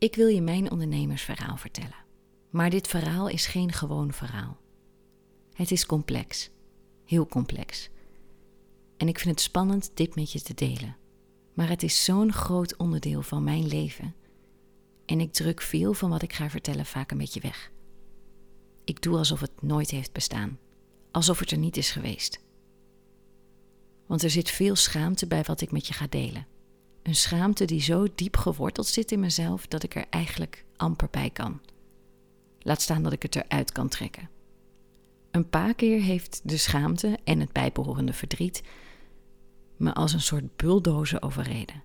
Ik 0.00 0.14
wil 0.14 0.26
je 0.26 0.40
mijn 0.40 0.70
ondernemersverhaal 0.70 1.56
vertellen. 1.56 2.04
Maar 2.50 2.70
dit 2.70 2.88
verhaal 2.88 3.28
is 3.28 3.46
geen 3.46 3.72
gewoon 3.72 4.12
verhaal. 4.12 4.56
Het 5.52 5.70
is 5.70 5.86
complex, 5.86 6.50
heel 7.04 7.26
complex. 7.26 7.88
En 8.96 9.08
ik 9.08 9.18
vind 9.18 9.30
het 9.34 9.44
spannend 9.44 9.90
dit 9.94 10.14
met 10.14 10.32
je 10.32 10.40
te 10.40 10.54
delen. 10.54 10.96
Maar 11.54 11.68
het 11.68 11.82
is 11.82 12.04
zo'n 12.04 12.32
groot 12.32 12.76
onderdeel 12.76 13.22
van 13.22 13.44
mijn 13.44 13.66
leven. 13.66 14.14
En 15.06 15.20
ik 15.20 15.32
druk 15.32 15.60
veel 15.60 15.92
van 15.92 16.10
wat 16.10 16.22
ik 16.22 16.32
ga 16.32 16.50
vertellen 16.50 16.86
vaak 16.86 17.10
een 17.10 17.18
beetje 17.18 17.40
weg. 17.40 17.70
Ik 18.84 19.02
doe 19.02 19.16
alsof 19.16 19.40
het 19.40 19.62
nooit 19.62 19.90
heeft 19.90 20.12
bestaan, 20.12 20.58
alsof 21.10 21.38
het 21.38 21.50
er 21.50 21.58
niet 21.58 21.76
is 21.76 21.90
geweest. 21.90 22.40
Want 24.06 24.22
er 24.22 24.30
zit 24.30 24.50
veel 24.50 24.76
schaamte 24.76 25.26
bij 25.26 25.42
wat 25.42 25.60
ik 25.60 25.70
met 25.70 25.86
je 25.86 25.92
ga 25.92 26.06
delen. 26.06 26.46
Een 27.08 27.14
schaamte 27.14 27.64
die 27.64 27.80
zo 27.80 28.06
diep 28.14 28.36
geworteld 28.36 28.86
zit 28.86 29.12
in 29.12 29.20
mezelf 29.20 29.66
dat 29.66 29.82
ik 29.82 29.94
er 29.94 30.04
eigenlijk 30.10 30.64
amper 30.76 31.08
bij 31.10 31.30
kan. 31.30 31.60
Laat 32.58 32.80
staan 32.80 33.02
dat 33.02 33.12
ik 33.12 33.22
het 33.22 33.36
eruit 33.36 33.72
kan 33.72 33.88
trekken. 33.88 34.30
Een 35.30 35.48
paar 35.48 35.74
keer 35.74 36.00
heeft 36.00 36.40
de 36.44 36.56
schaamte 36.56 37.18
en 37.24 37.40
het 37.40 37.52
bijbehorende 37.52 38.12
verdriet 38.12 38.62
me 39.76 39.94
als 39.94 40.12
een 40.12 40.20
soort 40.20 40.56
bulldozer 40.56 41.22
overreden. 41.22 41.82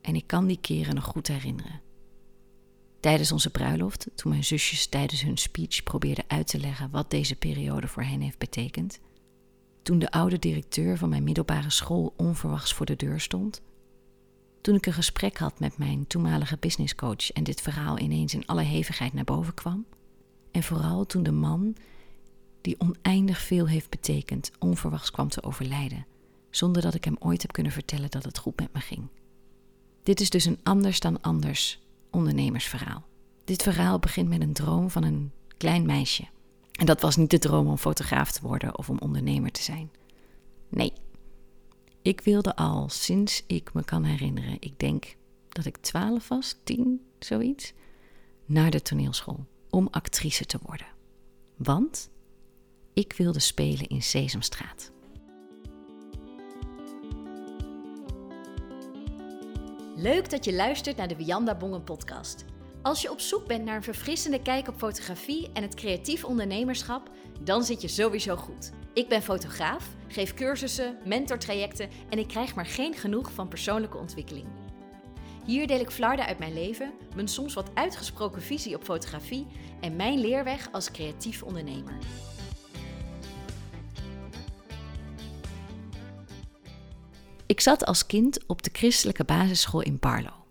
En 0.00 0.14
ik 0.14 0.26
kan 0.26 0.46
die 0.46 0.60
keren 0.60 0.94
nog 0.94 1.04
goed 1.04 1.26
herinneren. 1.26 1.80
Tijdens 3.00 3.32
onze 3.32 3.50
bruiloft, 3.50 4.06
toen 4.14 4.30
mijn 4.30 4.44
zusjes 4.44 4.86
tijdens 4.86 5.22
hun 5.22 5.36
speech 5.36 5.82
probeerden 5.82 6.24
uit 6.28 6.46
te 6.46 6.58
leggen 6.58 6.90
wat 6.90 7.10
deze 7.10 7.36
periode 7.36 7.88
voor 7.88 8.02
hen 8.02 8.20
heeft 8.20 8.38
betekend. 8.38 9.00
Toen 9.82 9.98
de 9.98 10.10
oude 10.10 10.38
directeur 10.38 10.98
van 10.98 11.08
mijn 11.08 11.24
middelbare 11.24 11.70
school 11.70 12.14
onverwachts 12.16 12.74
voor 12.74 12.86
de 12.86 12.96
deur 12.96 13.20
stond 13.20 13.62
toen 14.66 14.74
ik 14.74 14.86
een 14.86 14.92
gesprek 14.92 15.38
had 15.38 15.58
met 15.60 15.78
mijn 15.78 16.06
toenmalige 16.06 16.56
businesscoach 16.60 17.32
en 17.32 17.44
dit 17.44 17.60
verhaal 17.60 17.98
ineens 17.98 18.34
in 18.34 18.46
alle 18.46 18.62
hevigheid 18.62 19.12
naar 19.12 19.24
boven 19.24 19.54
kwam. 19.54 19.86
En 20.50 20.62
vooral 20.62 21.06
toen 21.06 21.22
de 21.22 21.32
man, 21.32 21.76
die 22.60 22.76
oneindig 22.78 23.40
veel 23.40 23.68
heeft 23.68 23.90
betekend, 23.90 24.50
onverwachts 24.58 25.10
kwam 25.10 25.28
te 25.28 25.42
overlijden, 25.42 26.06
zonder 26.50 26.82
dat 26.82 26.94
ik 26.94 27.04
hem 27.04 27.16
ooit 27.18 27.42
heb 27.42 27.52
kunnen 27.52 27.72
vertellen 27.72 28.10
dat 28.10 28.24
het 28.24 28.38
goed 28.38 28.60
met 28.60 28.72
me 28.72 28.80
ging. 28.80 29.08
Dit 30.02 30.20
is 30.20 30.30
dus 30.30 30.44
een 30.44 30.60
anders 30.62 31.00
dan 31.00 31.20
anders 31.20 31.80
ondernemersverhaal. 32.10 33.04
Dit 33.44 33.62
verhaal 33.62 33.98
begint 33.98 34.28
met 34.28 34.40
een 34.40 34.52
droom 34.52 34.90
van 34.90 35.02
een 35.02 35.32
klein 35.56 35.86
meisje. 35.86 36.28
En 36.72 36.86
dat 36.86 37.00
was 37.00 37.16
niet 37.16 37.30
de 37.30 37.38
droom 37.38 37.66
om 37.66 37.78
fotograaf 37.78 38.32
te 38.32 38.40
worden 38.42 38.78
of 38.78 38.90
om 38.90 38.98
ondernemer 38.98 39.50
te 39.50 39.62
zijn. 39.62 39.90
Nee, 40.68 40.92
ik 42.06 42.20
wilde 42.20 42.56
al 42.56 42.88
sinds 42.88 43.44
ik 43.46 43.74
me 43.74 43.84
kan 43.84 44.04
herinneren, 44.04 44.56
ik 44.60 44.78
denk 44.78 45.16
dat 45.48 45.64
ik 45.64 45.76
twaalf 45.76 46.28
was, 46.28 46.56
tien, 46.64 47.06
zoiets, 47.18 47.72
naar 48.44 48.70
de 48.70 48.82
toneelschool 48.82 49.46
om 49.70 49.88
actrice 49.90 50.44
te 50.44 50.58
worden. 50.62 50.86
Want 51.56 52.10
ik 52.92 53.12
wilde 53.12 53.40
spelen 53.40 53.86
in 53.86 54.02
Sesamstraat. 54.02 54.90
Leuk 59.96 60.30
dat 60.30 60.44
je 60.44 60.54
luistert 60.54 60.96
naar 60.96 61.08
de 61.08 61.16
Wianda 61.16 61.56
Bongen 61.56 61.84
podcast. 61.84 62.44
Als 62.86 63.02
je 63.02 63.10
op 63.10 63.20
zoek 63.20 63.46
bent 63.46 63.64
naar 63.64 63.76
een 63.76 63.82
verfrissende 63.82 64.42
kijk 64.42 64.68
op 64.68 64.78
fotografie 64.78 65.50
en 65.52 65.62
het 65.62 65.74
creatief 65.74 66.24
ondernemerschap, 66.24 67.10
dan 67.40 67.64
zit 67.64 67.80
je 67.82 67.88
sowieso 67.88 68.36
goed. 68.36 68.72
Ik 68.92 69.08
ben 69.08 69.22
fotograaf, 69.22 69.88
geef 70.08 70.34
cursussen, 70.34 70.98
mentortrajecten 71.04 71.88
en 72.08 72.18
ik 72.18 72.28
krijg 72.28 72.54
maar 72.54 72.66
geen 72.66 72.94
genoeg 72.94 73.32
van 73.32 73.48
persoonlijke 73.48 73.96
ontwikkeling. 73.96 74.46
Hier 75.44 75.66
deel 75.66 75.80
ik 75.80 75.90
flarden 75.90 76.26
uit 76.26 76.38
mijn 76.38 76.54
leven, 76.54 76.92
mijn 77.14 77.28
soms 77.28 77.54
wat 77.54 77.70
uitgesproken 77.74 78.42
visie 78.42 78.74
op 78.76 78.84
fotografie 78.84 79.46
en 79.80 79.96
mijn 79.96 80.18
leerweg 80.18 80.68
als 80.72 80.90
creatief 80.90 81.42
ondernemer. 81.42 81.98
Ik 87.46 87.60
zat 87.60 87.84
als 87.84 88.06
kind 88.06 88.46
op 88.46 88.62
de 88.62 88.70
christelijke 88.72 89.24
basisschool 89.24 89.82
in 89.82 89.98
Barlo. 89.98 90.45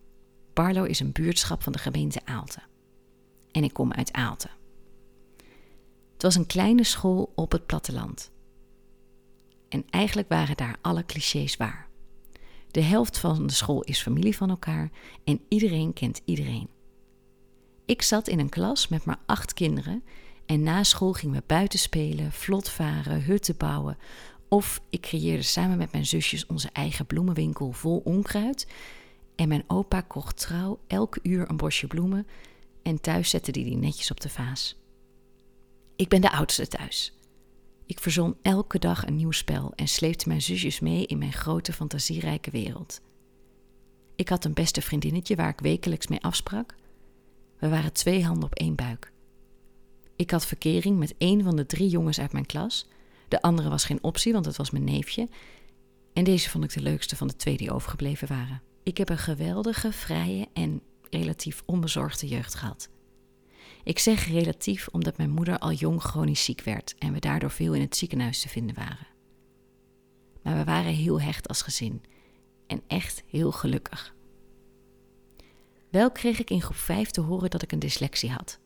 Barlo 0.56 0.84
is 0.84 1.00
een 1.00 1.12
buurtschap 1.12 1.64
van 1.64 1.72
de 1.72 1.80
gemeente 1.80 2.22
Aalten. 2.26 2.64
En 3.52 3.64
ik 3.64 3.74
kom 3.74 3.94
uit 3.94 4.14
Aalten. 4.14 4.50
Het 6.14 6.22
was 6.22 6.36
een 6.36 6.46
kleine 6.46 6.84
school 6.84 7.32
op 7.36 7.52
het 7.52 7.66
platteland. 7.66 8.32
En 9.70 9.86
eigenlijk 9.90 10.30
waren 10.30 10.58
daar 10.58 10.78
alle 10.82 11.06
clichés 11.06 11.58
waar. 11.58 11.88
De 12.72 12.82
helft 12.82 13.18
van 13.18 13.48
de 13.48 13.54
school 13.54 13.82
is 13.82 14.02
familie 14.02 14.38
van 14.38 14.50
elkaar 14.50 14.92
en 15.24 15.42
iedereen 15.50 15.94
kent 15.94 16.22
iedereen. 16.26 16.70
Ik 17.86 18.02
zat 18.02 18.28
in 18.28 18.40
een 18.40 18.50
klas 18.50 18.88
met 18.88 19.06
maar 19.06 19.20
acht 19.26 19.54
kinderen 19.54 20.04
en 20.46 20.64
na 20.64 20.84
school 20.84 21.14
gingen 21.14 21.36
we 21.36 21.44
buiten 21.46 21.80
spelen, 21.80 22.32
vlot 22.32 22.70
varen, 22.70 23.24
hutten 23.24 23.58
bouwen. 23.58 23.98
Of 24.50 24.82
ik 24.90 25.02
creëerde 25.02 25.44
samen 25.44 25.78
met 25.78 25.92
mijn 25.92 26.06
zusjes 26.06 26.46
onze 26.46 26.70
eigen 26.74 27.06
bloemenwinkel 27.06 27.72
vol 27.72 28.02
onkruid. 28.04 28.68
En 29.36 29.48
mijn 29.48 29.64
opa 29.68 30.02
kocht 30.02 30.40
trouw 30.40 30.80
elke 30.88 31.20
uur 31.24 31.50
een 31.50 31.58
bosje 31.58 31.88
bloemen 31.88 32.28
en 32.82 33.02
thuis 33.02 33.30
zette 33.30 33.52
hij 33.52 33.64
die 33.64 33.78
netjes 33.78 34.12
op 34.12 34.22
de 34.22 34.30
vaas. 34.30 34.78
Ik 35.96 36.10
ben 36.10 36.22
de 36.22 36.32
oudste 36.32 36.68
thuis. 36.68 37.18
Ik 37.86 38.00
verzon 38.00 38.36
elke 38.42 38.80
dag 38.80 39.08
een 39.08 39.16
nieuw 39.16 39.32
spel 39.32 39.74
en 39.76 39.88
sleepte 39.88 40.28
mijn 40.28 40.42
zusjes 40.42 40.80
mee 40.80 41.06
in 41.06 41.18
mijn 41.18 41.34
grote 41.34 41.74
fantasierijke 41.74 42.52
wereld. 42.52 43.02
Ik 44.16 44.30
had 44.30 44.46
een 44.46 44.54
beste 44.54 44.82
vriendinnetje 44.82 45.36
waar 45.36 45.50
ik 45.50 45.60
wekelijks 45.60 46.08
mee 46.08 46.22
afsprak. 46.22 46.76
We 47.60 47.70
waren 47.70 47.94
twee 47.94 48.24
handen 48.24 48.44
op 48.44 48.56
één 48.56 48.76
buik. 48.76 49.12
Ik 50.16 50.32
had 50.32 50.46
verkering 50.46 50.98
met 50.98 51.16
één 51.18 51.44
van 51.44 51.56
de 51.56 51.66
drie 51.66 51.90
jongens 51.90 52.20
uit 52.20 52.32
mijn 52.32 52.46
klas. 52.46 52.88
De 53.28 53.42
andere 53.42 53.70
was 53.70 53.86
geen 53.86 54.04
optie, 54.04 54.34
want 54.34 54.46
het 54.46 54.58
was 54.58 54.72
mijn 54.72 54.84
neefje. 54.84 55.30
En 56.14 56.24
deze 56.24 56.50
vond 56.50 56.64
ik 56.64 56.74
de 56.74 56.82
leukste 56.82 57.16
van 57.16 57.28
de 57.28 57.36
twee 57.36 57.58
die 57.58 57.72
overgebleven 57.72 58.28
waren. 58.28 58.62
Ik 58.86 58.98
heb 58.98 59.10
een 59.10 59.18
geweldige, 59.18 59.92
vrije 59.92 60.48
en 60.54 60.82
relatief 61.10 61.64
onbezorgde 61.66 62.28
jeugd 62.28 62.56
gehad. 62.56 62.90
Ik 63.84 64.00
zeg 64.00 64.28
relatief 64.28 64.88
omdat 64.88 65.18
mijn 65.18 65.30
moeder 65.30 65.60
al 65.60 65.72
jong 65.72 66.02
chronisch 66.02 66.44
ziek 66.44 66.62
werd 66.62 66.96
en 66.98 67.14
we 67.14 67.20
daardoor 67.20 67.52
veel 67.52 67.74
in 67.74 67.82
het 67.82 67.96
ziekenhuis 67.98 68.42
te 68.42 68.50
vinden 68.50 68.76
waren. 68.76 69.08
Maar 70.42 70.58
we 70.58 70.64
waren 70.64 70.94
heel 70.94 71.22
hecht 71.22 71.48
als 71.48 71.62
gezin 71.62 72.04
en 72.68 72.82
echt 72.88 73.24
heel 73.28 73.52
gelukkig. 73.52 74.16
Wel 75.90 76.12
kreeg 76.12 76.40
ik 76.40 76.50
in 76.50 76.62
groep 76.62 76.78
5 76.78 77.10
te 77.10 77.22
horen 77.22 77.50
dat 77.50 77.62
ik 77.62 77.72
een 77.72 77.80
dyslexie 77.80 78.32
had. 78.32 78.60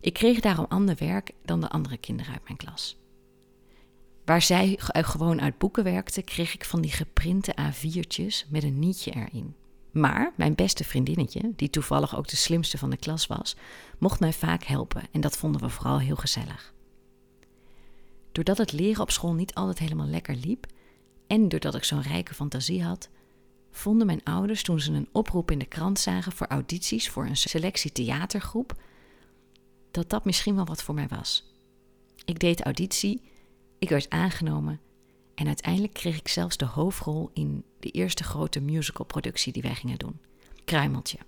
Ik 0.00 0.12
kreeg 0.12 0.40
daarom 0.40 0.66
ander 0.68 0.96
werk 0.98 1.32
dan 1.44 1.60
de 1.60 1.68
andere 1.68 1.98
kinderen 1.98 2.32
uit 2.32 2.44
mijn 2.44 2.56
klas. 2.56 2.98
Waar 4.28 4.42
zij 4.42 4.78
gewoon 4.92 5.40
uit 5.40 5.58
boeken 5.58 5.84
werkte, 5.84 6.22
kreeg 6.22 6.54
ik 6.54 6.64
van 6.64 6.80
die 6.80 6.90
geprinte 6.90 7.54
A4'tjes 7.60 8.48
met 8.48 8.62
een 8.62 8.78
nietje 8.78 9.10
erin. 9.10 9.54
Maar 9.90 10.32
mijn 10.36 10.54
beste 10.54 10.84
vriendinnetje, 10.84 11.52
die 11.56 11.70
toevallig 11.70 12.16
ook 12.16 12.28
de 12.28 12.36
slimste 12.36 12.78
van 12.78 12.90
de 12.90 12.96
klas 12.96 13.26
was, 13.26 13.56
mocht 13.98 14.20
mij 14.20 14.32
vaak 14.32 14.62
helpen 14.62 15.02
en 15.12 15.20
dat 15.20 15.36
vonden 15.36 15.60
we 15.60 15.68
vooral 15.68 15.98
heel 15.98 16.16
gezellig. 16.16 16.74
Doordat 18.32 18.58
het 18.58 18.72
leren 18.72 19.02
op 19.02 19.10
school 19.10 19.34
niet 19.34 19.54
altijd 19.54 19.78
helemaal 19.78 20.06
lekker 20.06 20.34
liep 20.34 20.66
en 21.26 21.48
doordat 21.48 21.74
ik 21.74 21.84
zo'n 21.84 22.02
rijke 22.02 22.34
fantasie 22.34 22.82
had, 22.84 23.08
vonden 23.70 24.06
mijn 24.06 24.24
ouders 24.24 24.62
toen 24.62 24.80
ze 24.80 24.92
een 24.92 25.08
oproep 25.12 25.50
in 25.50 25.58
de 25.58 25.66
krant 25.66 25.98
zagen 25.98 26.32
voor 26.32 26.46
audities 26.46 27.10
voor 27.10 27.26
een 27.26 27.36
selectie 27.36 27.92
theatergroep, 27.92 28.74
dat 29.90 30.10
dat 30.10 30.24
misschien 30.24 30.54
wel 30.54 30.66
wat 30.66 30.82
voor 30.82 30.94
mij 30.94 31.08
was. 31.08 31.52
Ik 32.24 32.38
deed 32.38 32.62
auditie, 32.62 33.36
ik 33.78 33.88
werd 33.88 34.10
aangenomen 34.10 34.80
en 35.34 35.46
uiteindelijk 35.46 35.92
kreeg 35.92 36.16
ik 36.16 36.28
zelfs 36.28 36.56
de 36.56 36.64
hoofdrol 36.64 37.30
in 37.32 37.64
de 37.80 37.90
eerste 37.90 38.24
grote 38.24 38.60
musicalproductie 38.60 39.52
die 39.52 39.62
wij 39.62 39.74
gingen 39.74 39.98
doen: 39.98 40.20
Kruimeltje. 40.64 41.18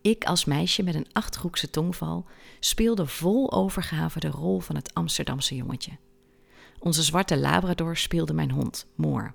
Ik 0.00 0.24
als 0.24 0.44
meisje 0.44 0.82
met 0.82 0.94
een 0.94 1.12
achthoekse 1.12 1.70
tongval 1.70 2.24
speelde 2.60 3.06
vol 3.06 3.52
overgave 3.52 4.20
de 4.20 4.28
rol 4.28 4.60
van 4.60 4.76
het 4.76 4.94
Amsterdamse 4.94 5.56
jongetje. 5.56 5.92
Onze 6.78 7.02
zwarte 7.02 7.38
Labrador 7.38 7.96
speelde 7.96 8.32
mijn 8.32 8.50
hond, 8.50 8.86
Moor. 8.94 9.34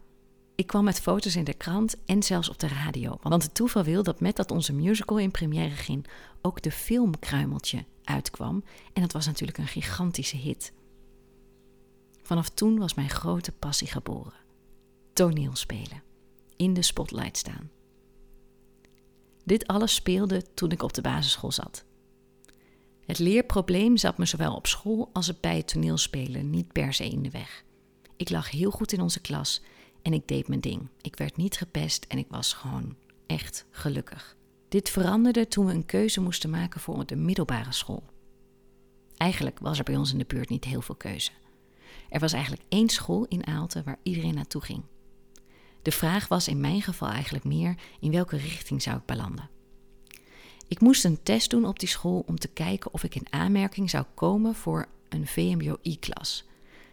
Ik 0.56 0.68
kwam 0.68 0.84
met 0.84 1.02
foto's 1.02 1.36
in 1.36 1.44
de 1.44 1.54
krant 1.54 1.96
en 2.06 2.24
zelfs 2.24 2.50
op 2.50 2.60
de 2.60 2.68
radio, 2.68 3.18
want 3.22 3.44
het 3.44 3.54
toeval 3.54 3.84
wil 3.84 4.04
dat 4.04 4.20
met 4.20 4.36
dat 4.36 4.52
onze 4.52 4.74
musical 4.74 5.20
in 5.20 5.32
première 5.32 5.76
ging, 5.76 6.08
ook 6.42 6.62
de 6.62 6.72
film 6.72 7.20
Kruimeltje 7.20 7.86
uitkwam 8.04 8.64
en 8.94 9.02
dat 9.02 9.12
was 9.12 9.26
natuurlijk 9.26 9.58
een 9.58 9.68
gigantische 9.68 10.38
hit. 10.38 10.74
Vanaf 12.28 12.50
toen 12.50 12.78
was 12.78 12.94
mijn 12.94 13.10
grote 13.10 13.52
passie 13.52 13.88
geboren: 13.88 14.34
toneelspelen, 15.14 16.04
in 16.56 16.74
de 16.74 16.82
spotlight 16.82 17.38
staan. 17.38 17.70
Dit 19.44 19.68
alles 19.68 19.96
speelde 19.96 20.54
toen 20.54 20.72
ik 20.72 20.84
op 20.84 20.94
de 20.94 21.02
basisschool 21.02 21.52
zat. 21.52 21.86
Het 23.06 23.20
leerprobleem 23.20 23.98
zat 23.98 24.18
me 24.18 24.26
zowel 24.26 24.56
op 24.56 24.68
school 24.68 25.10
als 25.14 25.40
bij 25.40 25.58
het 25.58 25.68
toneelspelen 25.68 26.50
niet 26.50 26.72
per 26.72 26.94
se 26.94 27.10
in 27.10 27.22
de 27.22 27.30
weg. 27.30 27.64
Ik 28.16 28.30
lag 28.30 28.52
heel 28.52 28.72
goed 28.72 28.92
in 28.92 29.02
onze 29.02 29.22
klas 29.22 29.62
en 30.02 30.14
ik 30.14 30.28
deed 30.28 30.48
mijn 30.48 30.62
ding. 30.62 30.88
Ik 31.02 31.16
werd 31.16 31.38
niet 31.38 31.58
gepest 31.58 32.06
en 32.06 32.18
ik 32.18 32.28
was 32.30 32.54
gewoon 32.54 32.96
echt 33.26 33.66
gelukkig. 33.72 34.36
Dit 34.70 34.90
veranderde 34.90 35.48
toen 35.48 35.66
we 35.66 35.74
een 35.74 35.86
keuze 35.86 36.22
moesten 36.22 36.50
maken 36.50 36.80
voor 36.80 37.06
de 37.06 37.16
middelbare 37.16 37.72
school. 37.74 38.04
Eigenlijk 39.18 39.60
was 39.60 39.78
er 39.78 39.84
bij 39.84 39.96
ons 39.96 40.12
in 40.12 40.18
de 40.18 40.26
buurt 40.26 40.50
niet 40.50 40.64
heel 40.64 40.82
veel 40.82 40.96
keuze. 40.96 41.32
Er 42.10 42.20
was 42.20 42.34
eigenlijk 42.34 42.64
één 42.70 42.90
school 42.90 43.26
in 43.26 43.48
Aalten 43.48 43.84
waar 43.84 44.00
iedereen 44.04 44.36
naartoe 44.36 44.62
ging. 44.62 44.84
De 45.82 45.92
vraag 45.92 46.28
was 46.28 46.48
in 46.48 46.62
mijn 46.62 46.82
geval 46.82 47.10
eigenlijk 47.10 47.44
meer 47.44 47.76
in 48.00 48.12
welke 48.12 48.38
richting 48.38 48.82
zou 48.82 48.98
ik 48.98 49.06
belanden. 49.06 49.50
Ik 50.68 50.80
moest 50.80 51.06
een 51.06 51.24
test 51.24 51.50
doen 51.50 51.66
op 51.66 51.80
die 51.80 51.90
school 51.90 52.24
om 52.26 52.40
te 52.40 52.48
kijken 52.48 52.94
of 52.94 53.04
ik 53.04 53.16
in 53.16 53.28
aanmerking 53.30 53.90
zou 53.90 54.06
komen 54.14 54.56
voor 54.56 54.88
een 55.10 55.28
VMBO-I-klas. 55.28 56.46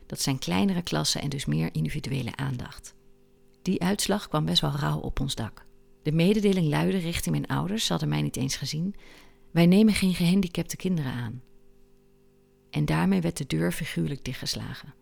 Dat 0.07 0.21
zijn 0.21 0.39
kleinere 0.39 0.83
klassen 0.83 1.21
en 1.21 1.29
dus 1.29 1.45
meer 1.45 1.75
individuele 1.75 2.37
aandacht. 2.37 2.95
Die 3.63 3.83
uitslag 3.83 4.29
kwam 4.29 4.45
best 4.45 4.61
wel 4.61 4.71
rauw 4.71 4.99
op 4.99 5.21
ons 5.21 5.35
dak. 5.35 5.67
De 6.03 6.13
mededeling 6.13 6.69
luidde 6.69 6.99
richting 6.99 7.31
mijn 7.31 7.59
ouders, 7.59 7.85
ze 7.85 7.91
hadden 7.91 8.09
mij 8.09 8.23
niet 8.23 8.37
eens 8.37 8.57
gezien: 8.57 8.95
Wij 9.51 9.67
nemen 9.67 9.95
geen 9.95 10.15
gehandicapte 10.15 10.77
kinderen 10.77 11.13
aan. 11.13 11.43
En 12.75 12.85
daarmee 12.85 13.21
werd 13.21 13.37
de 13.37 13.47
deur 13.47 13.73
figuurlijk 13.73 14.25
dichtgeslagen. 14.25 14.95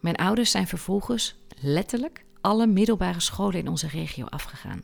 Mijn 0.00 0.16
ouders 0.16 0.50
zijn 0.50 0.66
vervolgens 0.66 1.36
letterlijk 1.60 2.24
alle 2.40 2.66
middelbare 2.66 3.20
scholen 3.20 3.58
in 3.58 3.68
onze 3.68 3.88
regio 3.88 4.24
afgegaan. 4.24 4.82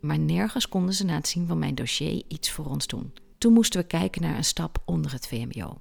Maar 0.00 0.18
nergens 0.18 0.68
konden 0.68 0.94
ze 0.94 1.04
na 1.04 1.14
het 1.14 1.28
zien 1.28 1.46
van 1.46 1.58
mijn 1.58 1.74
dossier 1.74 2.22
iets 2.28 2.50
voor 2.50 2.66
ons 2.66 2.86
doen. 2.86 3.12
Toen 3.38 3.52
moesten 3.52 3.80
we 3.80 3.86
kijken 3.86 4.22
naar 4.22 4.36
een 4.36 4.44
stap 4.44 4.82
onder 4.84 5.12
het 5.12 5.26
VMBO: 5.26 5.80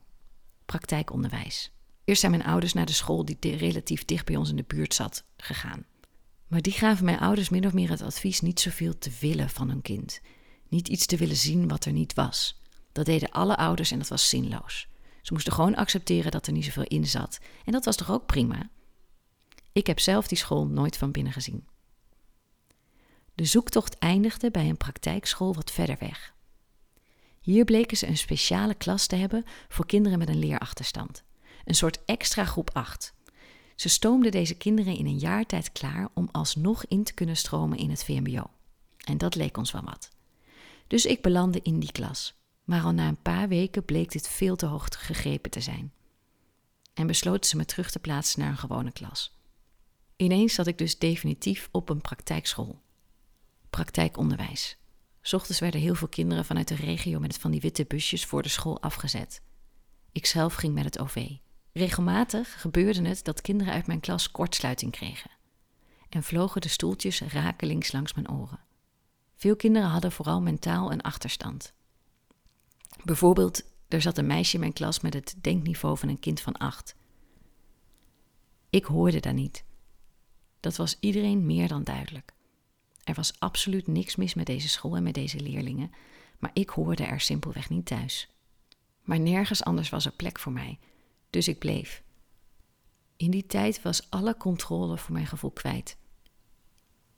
praktijkonderwijs. 0.66 1.72
Eerst 2.04 2.19
zijn 2.19 2.31
mijn 2.31 2.45
ouders 2.45 2.74
naar 2.74 2.86
de 2.86 2.94
school 2.94 3.25
die 3.25 3.56
relatief 3.56 4.06
dicht 4.06 4.25
bij 4.25 4.36
ons 4.36 4.50
in 4.50 4.56
de 4.56 4.66
buurt 4.68 4.94
zat 4.94 5.24
gegaan. 5.38 5.86
Maar 6.48 6.62
die 6.62 6.74
gaven 6.74 7.06
mijn 7.06 7.19
ouders 7.19 7.50
min 7.50 7.66
of 7.66 7.74
meer 7.74 7.90
het 7.90 8.02
advies 8.02 8.42
niet 8.42 8.60
zoveel 8.60 8.98
te 8.98 9.12
willen 9.19 9.50
van 9.50 9.69
hun 9.69 9.81
kind. 9.81 10.22
Niet 10.68 10.88
iets 10.88 11.06
te 11.06 11.18
willen 11.18 11.36
zien 11.36 11.68
wat 11.68 11.86
er 11.86 11.92
niet 11.92 12.13
was. 12.13 12.62
Dat 12.92 13.06
deden 13.06 13.31
alle 13.31 13.57
ouders 13.57 13.92
en 13.92 13.98
dat 14.00 14.07
was 14.07 14.30
zinloos. 14.30 14.89
Ze 15.21 15.33
moesten 15.33 15.54
gewoon 15.54 15.75
accepteren 15.75 16.31
dat 16.31 16.48
er 16.48 16.54
niet 16.54 16.66
zoveel 16.66 16.83
in 16.83 17.07
zat. 17.07 17.39
En 17.66 17.71
dat 17.71 17.86
was 17.86 17.95
toch 17.95 18.12
ook 18.12 18.25
prima? 18.25 18.69
Ik 19.71 19.88
heb 19.88 20.00
zelf 20.00 20.27
die 20.27 20.38
school 20.38 20.68
nooit 20.68 20.98
van 20.98 21.12
binnen 21.12 21.33
gezien. 21.33 21.68
De 23.36 23.45
zoektocht 23.45 23.98
eindigde 23.98 24.51
bij 24.51 24.69
een 24.69 24.77
praktijkschool 24.77 25.54
wat 25.54 25.71
verder 25.71 25.98
weg. 26.00 26.33
Hier 27.42 27.66
bleken 27.66 27.98
ze 27.98 28.07
een 28.07 28.18
speciale 28.18 28.74
klas 28.74 29.07
te 29.07 29.16
hebben 29.16 29.45
voor 29.68 29.86
kinderen 29.86 30.19
met 30.19 30.30
een 30.30 30.39
leerachterstand. 30.39 31.24
Een 31.66 31.75
soort 31.75 32.06
extra 32.06 32.45
groep 32.45 32.69
8. 32.74 33.13
Ze 33.75 33.89
stoomden 33.89 34.31
deze 34.31 34.56
kinderen 34.56 34.98
in 34.98 35.06
een 35.06 35.18
jaar 35.18 35.45
tijd 35.45 35.71
klaar 35.71 36.10
om 36.13 36.30
alsnog 36.31 36.86
in 36.86 37.04
te 37.04 37.13
kunnen 37.13 37.38
stromen 37.38 37.77
in 37.77 37.89
het 37.89 38.04
VMBO. 38.04 38.50
En 39.06 39.18
dat 39.18 39.36
leek 39.36 39.57
ons 39.57 39.71
wel 39.71 39.83
wat. 39.83 40.10
Dus 40.88 41.06
ik 41.06 41.21
belandde 41.21 41.60
in 41.63 41.80
die 41.80 41.92
klas. 41.92 42.39
Maar 42.69 42.83
al 42.83 42.92
na 42.92 43.07
een 43.07 43.21
paar 43.21 43.48
weken 43.48 43.86
bleek 43.86 44.12
dit 44.12 44.27
veel 44.27 44.56
te 44.56 44.66
hoog 44.66 44.88
gegrepen 44.89 45.51
te 45.51 45.60
zijn. 45.60 45.94
En 46.94 47.07
besloten 47.07 47.50
ze 47.50 47.57
me 47.57 47.66
terug 47.66 47.92
te 47.92 48.00
plaatsen 48.00 48.39
naar 48.39 48.50
een 48.50 48.57
gewone 48.57 48.92
klas. 48.92 49.39
Ineens 50.16 50.54
zat 50.54 50.68
ik 50.68 50.77
dus 50.77 50.98
definitief 50.98 51.69
op 51.71 51.89
een 51.89 52.01
praktijkschool. 52.01 52.81
Praktijkonderwijs. 53.69 54.77
Ochtends 55.31 55.60
werden 55.60 55.81
heel 55.81 55.95
veel 55.95 56.07
kinderen 56.07 56.45
vanuit 56.45 56.68
de 56.68 56.75
regio 56.75 57.19
met 57.19 57.38
van 57.38 57.51
die 57.51 57.62
witte 57.62 57.86
busjes 57.86 58.25
voor 58.25 58.42
de 58.42 58.50
school 58.50 58.81
afgezet. 58.81 59.42
Ikzelf 60.12 60.54
ging 60.54 60.74
met 60.74 60.86
het 60.86 61.00
OV. 61.00 61.30
Regelmatig 61.74 62.62
gebeurde 62.62 63.07
het 63.07 63.24
dat 63.24 63.42
kinderen 63.42 63.74
uit 63.74 63.88
mijn 63.88 64.00
klas 64.00 64.31
kortsluiting 64.31 64.92
kregen. 64.92 65.31
En 66.10 66.24
vlogen 66.24 66.62
de 66.62 66.69
stoeltjes 66.69 67.21
rakelings 67.21 67.92
langs 67.92 68.13
mijn 68.13 68.31
oren. 68.31 68.60
Veel 69.36 69.56
kinderen 69.56 69.89
hadden 69.89 70.12
vooral 70.12 70.42
mentaal 70.42 70.92
een 70.92 71.01
achterstand. 71.01 71.77
Bijvoorbeeld, 73.04 73.63
er 73.88 74.01
zat 74.01 74.18
een 74.18 74.28
meisje 74.28 74.54
in 74.54 74.60
mijn 74.60 74.74
klas 74.74 75.00
met 75.00 75.13
het 75.13 75.36
denkniveau 75.42 75.98
van 75.98 76.10
een 76.10 76.19
kind 76.19 76.42
van 76.42 76.54
acht. 76.54 76.96
Ik 78.69 78.86
hoorde 78.86 79.19
daar 79.19 79.34
niet. 79.34 79.63
Dat 80.60 80.75
was 80.75 80.98
iedereen 81.00 81.46
meer 81.46 81.68
dan 81.68 81.84
duidelijk. 81.84 82.34
Er 83.04 83.13
was 83.13 83.40
absoluut 83.40 83.88
niks 83.88 84.16
mis 84.16 84.34
met 84.34 84.46
deze 84.46 84.69
school 84.69 84.96
en 84.96 85.04
met 85.04 85.13
deze 85.13 85.40
leerlingen, 85.40 85.92
maar 86.40 86.51
ik 86.54 86.69
hoorde 86.69 87.04
er 87.04 87.19
simpelweg 87.19 87.69
niet 87.69 87.86
thuis. 87.86 88.30
Maar 89.04 89.19
nergens 89.19 89.63
anders 89.63 89.90
was 89.90 90.06
er 90.06 90.12
plek 90.12 90.40
voor 90.40 90.52
mij, 90.52 90.80
dus 91.30 91.48
ik 91.48 91.60
bleef. 91.60 92.04
In 93.18 93.31
die 93.31 93.45
tijd 93.45 93.81
was 93.81 94.10
alle 94.10 94.38
controle 94.38 94.98
voor 94.98 95.13
mijn 95.13 95.28
gevoel 95.28 95.52
kwijt. 95.52 95.98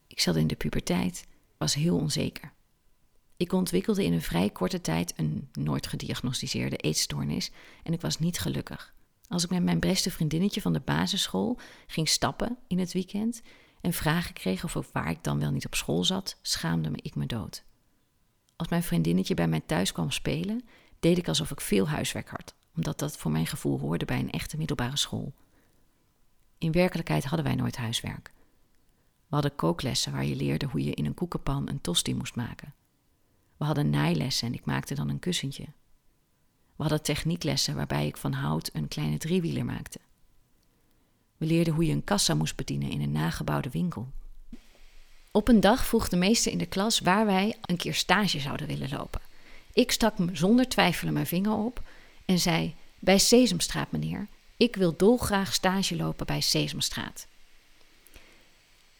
Ik 0.08 0.20
zat 0.20 0.36
in 0.36 0.48
de 0.48 0.56
puberteit, 0.56 1.28
was 1.58 1.74
heel 1.74 1.98
onzeker. 1.98 2.54
Ik 3.42 3.54
ontwikkelde 3.54 4.06
in 4.06 4.14
een 4.14 4.22
vrij 4.22 4.50
korte 4.50 4.82
tijd 4.82 5.14
een 5.16 5.50
nooit 5.54 5.88
gediagnosticeerde 5.88 6.76
eetstoornis 6.76 7.52
en 7.84 7.94
ik 7.94 8.02
was 8.02 8.20
niet 8.20 8.40
gelukkig. 8.40 8.94
Als 9.28 9.44
ik 9.44 9.50
met 9.50 9.64
mijn 9.64 9.80
beste 9.80 10.12
vriendinnetje 10.12 10.62
van 10.62 10.74
de 10.74 10.80
basisschool 10.80 11.60
ging 11.88 12.10
stappen 12.10 12.58
in 12.68 12.80
het 12.80 12.94
weekend 12.94 13.42
en 13.82 13.94
vragen 13.94 14.34
kreeg 14.34 14.64
of 14.76 14.90
waar 14.92 15.10
ik 15.10 15.24
dan 15.24 15.40
wel 15.40 15.52
niet 15.52 15.66
op 15.66 15.76
school 15.76 16.04
zat, 16.04 16.38
schaamde 16.42 16.90
me 16.90 16.98
ik 17.02 17.16
me 17.16 17.26
dood. 17.26 17.64
Als 18.56 18.68
mijn 18.68 18.84
vriendinnetje 18.84 19.34
bij 19.34 19.48
mij 19.48 19.62
thuis 19.66 19.92
kwam 19.92 20.12
spelen, 20.12 20.64
deed 21.00 21.18
ik 21.18 21.28
alsof 21.28 21.52
ik 21.52 21.62
veel 21.62 21.90
huiswerk 21.90 22.30
had, 22.30 22.56
omdat 22.76 23.00
dat 23.00 23.18
voor 23.18 23.32
mijn 23.32 23.48
gevoel 23.48 23.80
hoorde 23.80 24.06
bij 24.06 24.20
een 24.20 24.32
echte 24.32 24.58
middelbare 24.58 24.98
school. 24.98 25.34
In 26.58 26.72
werkelijkheid 26.72 27.26
hadden 27.26 27.46
wij 27.46 27.56
nooit 27.56 27.78
huiswerk. 27.78 28.32
We 29.28 29.36
hadden 29.36 29.56
kooklessen 29.56 30.12
waar 30.12 30.26
je 30.26 30.36
leerde 30.36 30.66
hoe 30.66 30.84
je 30.84 30.94
in 30.94 31.06
een 31.06 31.14
koekenpan 31.14 31.70
een 31.70 31.82
tosti 31.82 32.16
moest 32.16 32.36
maken. 32.36 32.74
We 33.62 33.68
hadden 33.68 33.90
naailessen 33.90 34.48
en 34.48 34.54
ik 34.54 34.66
maakte 34.66 34.96
dan 34.96 35.10
een 35.10 35.20
kussentje. 35.20 35.64
We 36.76 36.82
hadden 36.84 37.02
technieklessen 37.02 37.76
waarbij 37.76 38.08
ik 38.08 38.18
van 38.18 38.34
hout 38.34 38.70
een 38.74 38.88
kleine 38.88 39.18
driewieler 39.18 39.66
maakte. 39.66 40.00
We 41.38 41.46
leerden 41.46 41.74
hoe 41.74 41.86
je 41.86 41.94
een 41.94 42.04
kassa 42.04 42.34
moest 42.34 42.56
bedienen 42.56 42.90
in 42.90 43.02
een 43.02 43.12
nagebouwde 43.12 43.70
winkel. 43.70 44.10
Op 45.32 45.48
een 45.48 45.60
dag 45.60 45.86
vroeg 45.86 46.10
de 46.10 46.16
meester 46.16 46.52
in 46.52 46.58
de 46.58 46.66
klas 46.66 47.00
waar 47.00 47.26
wij 47.26 47.56
een 47.62 47.78
keer 47.78 47.94
stage 47.94 48.40
zouden 48.40 48.68
willen 48.68 48.90
lopen. 48.90 49.22
Ik 49.74 49.92
stak 49.92 50.16
zonder 50.34 50.70
twijfelen 50.70 51.14
mijn 51.14 51.28
vinger 51.28 51.54
op 51.54 51.82
en 52.26 52.40
zei: 52.40 52.76
Bij 53.00 53.18
Sesamstraat, 53.18 53.92
meneer. 53.92 54.28
Ik 54.58 54.76
wil 54.76 54.98
dolgraag 54.98 55.54
stage 55.54 55.96
lopen 55.96 56.26
bij 56.26 56.42
Sesamstraat. 56.42 57.28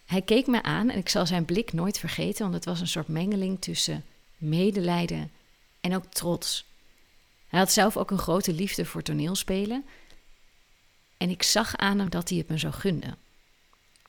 Hij 0.06 0.22
keek 0.22 0.48
me 0.48 0.64
aan 0.64 0.90
en 0.90 0.98
ik 0.98 1.10
zal 1.10 1.26
zijn 1.26 1.46
blik 1.46 1.74
nooit 1.74 2.00
vergeten, 2.00 2.42
want 2.42 2.54
het 2.54 2.66
was 2.66 2.80
een 2.80 2.88
soort 2.88 3.08
mengeling 3.08 3.62
tussen 3.62 4.04
medelijden 4.42 5.32
en 5.82 5.96
ook 5.96 6.06
trots. 6.06 6.66
Hij 7.48 7.60
had 7.60 7.72
zelf 7.72 7.98
ook 7.98 8.12
een 8.12 8.18
grote 8.18 8.54
liefde 8.54 8.86
voor 8.86 9.02
toneelspelen. 9.02 9.86
En 11.18 11.30
ik 11.30 11.44
zag 11.44 11.76
aan 11.76 12.00
hem 12.00 12.10
dat 12.10 12.30
hij 12.30 12.38
het 12.38 12.48
me 12.48 12.60
zo 12.60 12.72
gunde. 12.72 13.18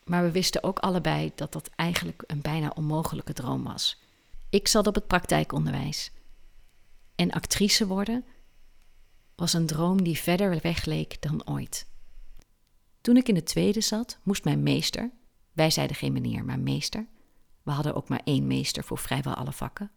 Maar 0.04 0.22
we 0.22 0.30
wisten 0.30 0.62
ook 0.62 0.78
allebei 0.78 1.32
dat 1.34 1.52
dat 1.52 1.70
eigenlijk 1.76 2.24
een 2.26 2.40
bijna 2.40 2.72
onmogelijke 2.74 3.32
droom 3.32 3.64
was. 3.64 4.00
Ik 4.50 4.68
zat 4.68 4.86
op 4.86 4.94
het 4.94 5.06
praktijkonderwijs. 5.06 6.10
En 7.14 7.30
actrice 7.30 7.86
worden 7.86 8.24
was 9.34 9.52
een 9.52 9.66
droom 9.66 10.02
die 10.02 10.18
verder 10.18 10.58
weg 10.62 10.84
leek 10.84 11.16
dan 11.20 11.46
ooit. 11.46 11.86
Toen 13.00 13.16
ik 13.16 13.28
in 13.28 13.34
de 13.34 13.42
tweede 13.42 13.80
zat, 13.80 14.18
moest 14.22 14.44
mijn 14.44 14.62
meester, 14.62 15.10
wij 15.52 15.70
zeiden 15.70 15.96
geen 15.96 16.12
meneer, 16.12 16.44
maar 16.44 16.58
meester, 16.58 17.06
we 17.62 17.70
hadden 17.70 17.94
ook 17.94 18.08
maar 18.08 18.20
één 18.24 18.46
meester 18.46 18.84
voor 18.84 18.98
vrijwel 18.98 19.34
alle 19.34 19.52
vakken, 19.52 19.90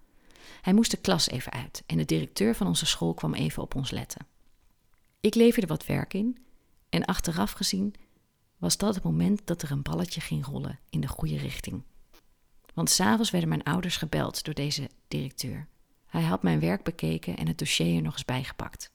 hij 0.62 0.74
moest 0.74 0.92
de 0.92 0.98
klas 0.98 1.30
even 1.30 1.52
uit 1.52 1.84
en 1.86 1.98
de 1.98 2.06
directeur 2.06 2.56
van 2.56 2.68
onze 2.68 2.86
school 2.86 3.14
kwam 3.14 3.34
even 3.34 3.64
op 3.64 3.76
ons 3.76 3.92
letten. 3.92 4.28
Ik 5.20 5.36
leverde 5.36 5.68
wat 5.68 5.86
werk 5.86 6.14
in 6.14 6.38
en 6.90 7.06
achteraf 7.06 7.52
gezien 7.52 7.96
was 8.58 8.78
dat 8.78 8.96
het 8.96 9.04
moment 9.04 9.42
dat 9.46 9.62
er 9.62 9.72
een 9.72 9.82
balletje 9.82 10.22
ging 10.22 10.46
rollen 10.46 10.80
in 10.90 11.02
de 11.02 11.08
goede 11.08 11.38
richting. 11.38 11.84
Want 12.74 12.90
s'avonds 12.90 13.32
werden 13.32 13.50
mijn 13.50 13.64
ouders 13.64 13.98
gebeld 13.98 14.44
door 14.44 14.54
deze 14.54 14.90
directeur. 15.08 15.68
Hij 16.06 16.24
had 16.24 16.44
mijn 16.44 16.60
werk 16.60 16.84
bekeken 16.84 17.38
en 17.38 17.48
het 17.48 17.58
dossier 17.58 17.96
er 17.96 18.02
nog 18.02 18.14
eens 18.14 18.26
bijgepakt. 18.26 18.92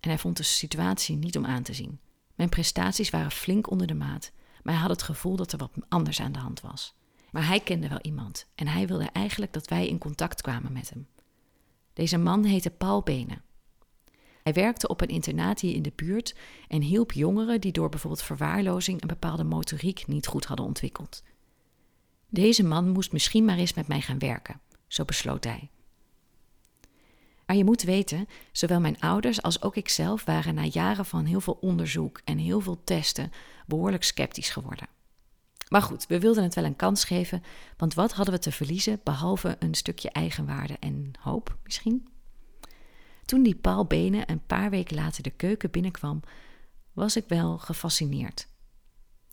En 0.00 0.08
hij 0.08 0.18
vond 0.18 0.36
de 0.36 0.42
situatie 0.42 1.16
niet 1.16 1.36
om 1.36 1.46
aan 1.46 1.62
te 1.62 1.74
zien. 1.74 2.00
Mijn 2.34 2.48
prestaties 2.48 3.10
waren 3.10 3.30
flink 3.30 3.70
onder 3.70 3.86
de 3.86 3.94
maat, 3.94 4.32
maar 4.62 4.74
hij 4.74 4.82
had 4.82 4.90
het 4.90 5.02
gevoel 5.02 5.36
dat 5.36 5.52
er 5.52 5.58
wat 5.58 5.70
anders 5.88 6.20
aan 6.20 6.32
de 6.32 6.38
hand 6.38 6.60
was. 6.60 6.94
Maar 7.32 7.46
hij 7.46 7.60
kende 7.60 7.88
wel 7.88 8.00
iemand 8.00 8.46
en 8.54 8.66
hij 8.66 8.86
wilde 8.86 9.08
eigenlijk 9.12 9.52
dat 9.52 9.68
wij 9.68 9.88
in 9.88 9.98
contact 9.98 10.40
kwamen 10.40 10.72
met 10.72 10.90
hem. 10.90 11.06
Deze 11.92 12.18
man 12.18 12.44
heette 12.44 12.70
Paul 12.70 13.02
Benen. 13.02 13.42
Hij 14.42 14.52
werkte 14.52 14.88
op 14.88 15.00
een 15.00 15.08
internaat 15.08 15.60
hier 15.60 15.74
in 15.74 15.82
de 15.82 15.92
buurt 15.96 16.34
en 16.68 16.82
hielp 16.82 17.12
jongeren 17.12 17.60
die 17.60 17.72
door 17.72 17.88
bijvoorbeeld 17.88 18.22
verwaarlozing 18.22 19.02
een 19.02 19.08
bepaalde 19.08 19.44
motoriek 19.44 20.06
niet 20.06 20.26
goed 20.26 20.44
hadden 20.44 20.66
ontwikkeld. 20.66 21.22
Deze 22.28 22.64
man 22.64 22.88
moest 22.88 23.12
misschien 23.12 23.44
maar 23.44 23.58
eens 23.58 23.74
met 23.74 23.88
mij 23.88 24.00
gaan 24.00 24.18
werken, 24.18 24.60
zo 24.86 25.04
besloot 25.04 25.44
hij. 25.44 25.70
Maar 27.46 27.56
je 27.56 27.64
moet 27.64 27.82
weten, 27.82 28.26
zowel 28.52 28.80
mijn 28.80 29.00
ouders 29.00 29.42
als 29.42 29.62
ook 29.62 29.76
ikzelf 29.76 30.24
waren 30.24 30.54
na 30.54 30.64
jaren 30.64 31.06
van 31.06 31.24
heel 31.24 31.40
veel 31.40 31.58
onderzoek 31.60 32.20
en 32.24 32.38
heel 32.38 32.60
veel 32.60 32.84
testen 32.84 33.32
behoorlijk 33.66 34.04
sceptisch 34.04 34.50
geworden. 34.50 34.88
Maar 35.72 35.82
goed, 35.82 36.06
we 36.06 36.18
wilden 36.18 36.42
het 36.42 36.54
wel 36.54 36.64
een 36.64 36.76
kans 36.76 37.04
geven, 37.04 37.42
want 37.76 37.94
wat 37.94 38.12
hadden 38.12 38.34
we 38.34 38.40
te 38.40 38.52
verliezen 38.52 39.00
behalve 39.02 39.56
een 39.58 39.74
stukje 39.74 40.10
eigenwaarde 40.10 40.76
en 40.80 41.12
hoop 41.20 41.56
misschien? 41.64 42.08
Toen 43.24 43.42
die 43.42 43.54
Paul 43.54 43.84
Benen 43.84 44.30
een 44.30 44.46
paar 44.46 44.70
weken 44.70 44.96
later 44.96 45.22
de 45.22 45.30
keuken 45.30 45.70
binnenkwam, 45.70 46.20
was 46.92 47.16
ik 47.16 47.24
wel 47.28 47.58
gefascineerd. 47.58 48.48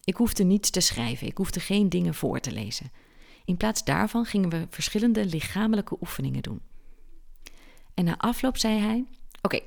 Ik 0.03 0.15
hoefde 0.15 0.43
niets 0.43 0.69
te 0.69 0.79
schrijven, 0.79 1.27
ik 1.27 1.37
hoefde 1.37 1.59
geen 1.59 1.89
dingen 1.89 2.13
voor 2.13 2.39
te 2.39 2.51
lezen. 2.51 2.91
In 3.45 3.57
plaats 3.57 3.83
daarvan 3.83 4.25
gingen 4.25 4.49
we 4.49 4.67
verschillende 4.69 5.25
lichamelijke 5.25 5.97
oefeningen 6.01 6.41
doen. 6.41 6.61
En 7.93 8.05
na 8.05 8.17
afloop 8.17 8.57
zei 8.57 8.79
hij: 8.79 9.05
Oké, 9.41 9.59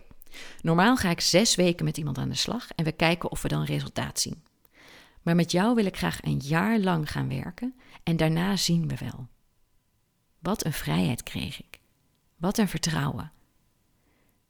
normaal 0.63 0.97
ga 0.97 1.11
ik 1.11 1.21
zes 1.21 1.55
weken 1.55 1.85
met 1.85 1.97
iemand 1.97 2.19
aan 2.19 2.29
de 2.29 2.35
slag 2.35 2.69
en 2.75 2.85
we 2.85 2.93
kijken 2.93 3.31
of 3.31 3.43
we 3.43 3.49
dan 3.49 3.65
resultaat 3.65 4.21
zien. 4.21 4.51
Maar 5.23 5.35
met 5.35 5.53
jou 5.53 5.75
wil 5.75 5.85
ik 5.85 5.97
graag 5.97 6.23
een 6.23 6.39
jaar 6.39 6.79
lang 6.79 7.11
gaan 7.11 7.29
werken 7.29 7.75
en 8.03 8.17
daarna 8.17 8.57
zien 8.57 8.89
we 8.89 8.97
wel. 8.97 9.29
Wat 10.39 10.65
een 10.65 10.73
vrijheid 10.73 11.23
kreeg 11.23 11.59
ik. 11.59 11.81
Wat 12.37 12.59
een 12.59 12.69
vertrouwen. 12.69 13.33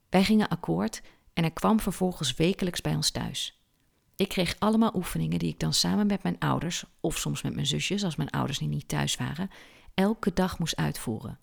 Wij 0.09 0.25
gingen 0.25 0.49
akkoord 0.49 1.02
en 1.33 1.43
hij 1.43 1.52
kwam 1.52 1.81
vervolgens 1.81 2.35
wekelijks 2.35 2.81
bij 2.81 2.95
ons 2.95 3.11
thuis. 3.11 3.61
Ik 4.17 4.29
kreeg 4.29 4.57
allemaal 4.59 4.95
oefeningen 4.95 5.38
die 5.38 5.49
ik 5.49 5.61
dan 5.61 5.73
samen 5.73 6.07
met 6.07 6.23
mijn 6.23 6.38
ouders, 6.38 6.85
of 7.00 7.19
soms 7.19 7.43
met 7.43 7.55
mijn 7.55 7.67
zusjes 7.67 8.05
als 8.05 8.17
mijn 8.17 8.31
ouders 8.31 8.59
niet 8.59 8.88
thuis 8.88 9.17
waren, 9.17 9.50
elke 9.95 10.33
dag 10.33 10.59
moest 10.59 10.76
uitvoeren. 10.76 11.38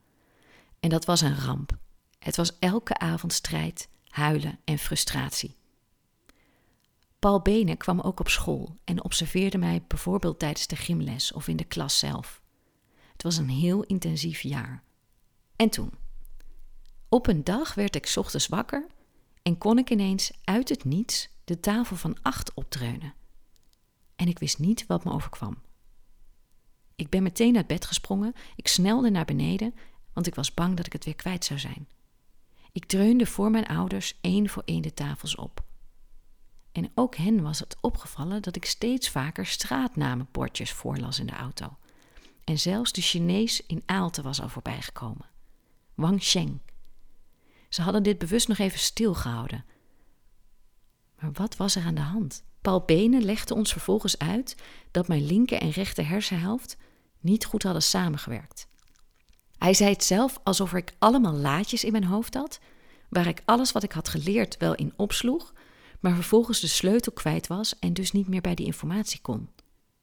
En 0.80 0.90
dat 0.90 1.06
was 1.06 1.22
een 1.22 1.40
ramp. 1.40 1.78
Het 2.20 2.36
was 2.36 2.60
elke 2.60 2.98
avond 2.98 3.34
strijd, 3.34 3.90
huilen 4.08 4.60
en 4.64 4.78
frustratie. 4.78 5.59
Paul 7.20 7.42
Benen 7.42 7.78
kwam 7.78 8.00
ook 8.00 8.20
op 8.20 8.30
school 8.30 8.76
en 8.84 9.04
observeerde 9.04 9.58
mij 9.58 9.84
bijvoorbeeld 9.88 10.40
tijdens 10.40 10.68
de 10.68 10.76
gymles 10.76 11.32
of 11.32 11.48
in 11.48 11.56
de 11.56 11.64
klas 11.64 12.00
zelf. 12.00 12.42
Het 13.12 13.24
was 13.24 13.38
een 13.38 13.50
heel 13.50 13.84
intensief 13.84 14.42
jaar. 14.42 14.84
En 15.56 15.70
toen? 15.70 15.92
Op 17.10 17.28
een 17.28 17.44
dag 17.44 17.74
werd 17.74 17.96
ik 17.96 18.14
ochtends 18.16 18.48
wakker 18.48 18.88
en 19.42 19.58
kon 19.58 19.78
ik 19.78 19.90
ineens 19.90 20.32
uit 20.44 20.70
het 20.70 20.84
niets 20.84 21.30
de 21.44 21.60
tafel 21.60 21.96
van 21.96 22.18
acht 22.22 22.54
opdreunen. 22.54 23.14
En 24.16 24.28
ik 24.28 24.40
wist 24.40 24.60
niet 24.60 24.86
wat 24.88 25.04
me 25.04 25.12
overkwam. 25.12 25.58
Ik 26.96 27.10
ben 27.10 27.24
meteen 27.24 27.56
uit 27.56 27.68
bed 27.68 27.86
gesprongen, 27.86 28.34
ik 28.56 28.68
snelde 28.68 29.10
naar 29.10 29.26
beneden, 29.26 29.74
want 30.14 30.28
ik 30.28 30.36
was 30.36 30.54
bang 30.54 30.78
dat 30.78 30.86
ik 30.86 30.94
het 30.94 31.06
weer 31.06 31.16
kwijt 31.16 31.46
zou 31.46 31.60
zijn. 31.60 31.88
Ik 32.72 32.86
dreunde 32.86 33.26
voor 33.26 33.52
mijn 33.52 33.68
ouders 33.68 34.18
één 34.22 34.50
voor 34.50 34.64
één 34.66 34.82
de 34.82 34.94
tafels 34.94 35.36
op. 35.36 35.68
En 36.72 36.92
ook 36.96 37.16
hen 37.16 37.42
was 37.42 37.60
het 37.60 37.78
opgevallen 37.82 38.42
dat 38.42 38.56
ik 38.56 38.66
steeds 38.66 39.10
vaker 39.10 39.46
straatnamenbordjes 39.46 40.72
voorlas 40.72 41.20
in 41.20 41.26
de 41.26 41.34
auto. 41.34 41.78
En 42.44 42.60
zelfs 42.60 42.92
de 42.92 43.02
Chinees 43.02 43.66
in 43.66 43.84
Aalte 43.86 44.22
was 44.22 44.42
al 44.42 44.50
voorbijgekomen. 44.50 45.26
Wang 45.94 46.24
Sheng. 46.24 46.60
Ze 47.70 47.82
hadden 47.82 48.04
dit 48.04 48.18
bewust 48.18 48.48
nog 48.48 48.58
even 48.58 48.80
stilgehouden. 48.80 49.66
Maar 51.20 51.32
wat 51.32 51.58
was 51.58 51.76
er 51.76 51.84
aan 51.84 51.96
de 51.96 52.02
hand? 52.02 52.44
Paul 52.62 52.84
Benen 52.86 53.24
legde 53.24 53.54
ons 53.54 53.72
vervolgens 53.72 54.18
uit 54.18 54.56
dat 54.92 55.08
mijn 55.08 55.26
linker 55.26 55.62
en 55.62 55.70
rechter 55.70 56.08
hersenhelft 56.08 56.78
niet 57.20 57.46
goed 57.46 57.64
hadden 57.64 57.84
samengewerkt. 57.84 58.68
Hij 59.58 59.74
zei 59.74 59.90
het 59.90 60.04
zelf 60.04 60.40
alsof 60.44 60.74
ik 60.74 60.94
allemaal 61.00 61.34
laadjes 61.34 61.84
in 61.84 61.92
mijn 61.92 62.04
hoofd 62.04 62.34
had, 62.34 62.60
waar 63.10 63.28
ik 63.28 63.42
alles 63.46 63.72
wat 63.72 63.84
ik 63.84 63.92
had 63.92 64.10
geleerd 64.10 64.58
wel 64.58 64.76
in 64.76 64.94
opsloeg, 64.96 65.54
maar 66.00 66.16
vervolgens 66.16 66.60
de 66.60 66.68
sleutel 66.68 67.12
kwijt 67.12 67.48
was 67.48 67.80
en 67.80 67.94
dus 67.94 68.12
niet 68.12 68.28
meer 68.28 68.42
bij 68.42 68.56
die 68.56 68.66
informatie 68.66 69.22
kon. 69.22 69.50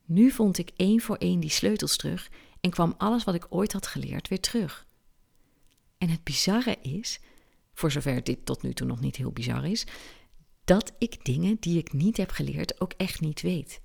Nu 0.04 0.30
vond 0.30 0.58
ik 0.58 0.70
één 0.76 1.00
voor 1.00 1.16
één 1.16 1.40
die 1.40 1.50
sleutels 1.50 1.96
terug 1.96 2.30
en 2.60 2.70
kwam 2.70 2.94
alles 2.98 3.24
wat 3.24 3.34
ik 3.34 3.46
ooit 3.48 3.72
had 3.72 3.86
geleerd 3.86 4.28
weer 4.28 4.40
terug. 4.40 4.86
En 5.98 6.08
het 6.08 6.24
bizarre 6.24 6.76
is, 6.82 7.20
voor 7.72 7.90
zover 7.90 8.24
dit 8.24 8.46
tot 8.46 8.62
nu 8.62 8.72
toe 8.72 8.86
nog 8.86 9.00
niet 9.00 9.16
heel 9.16 9.32
bizar 9.32 9.66
is, 9.66 9.86
dat 10.64 10.92
ik 10.98 11.24
dingen 11.24 11.56
die 11.60 11.78
ik 11.78 11.92
niet 11.92 12.16
heb 12.16 12.30
geleerd 12.30 12.80
ook 12.80 12.92
echt 12.96 13.20
niet 13.20 13.40
weet. 13.40 13.80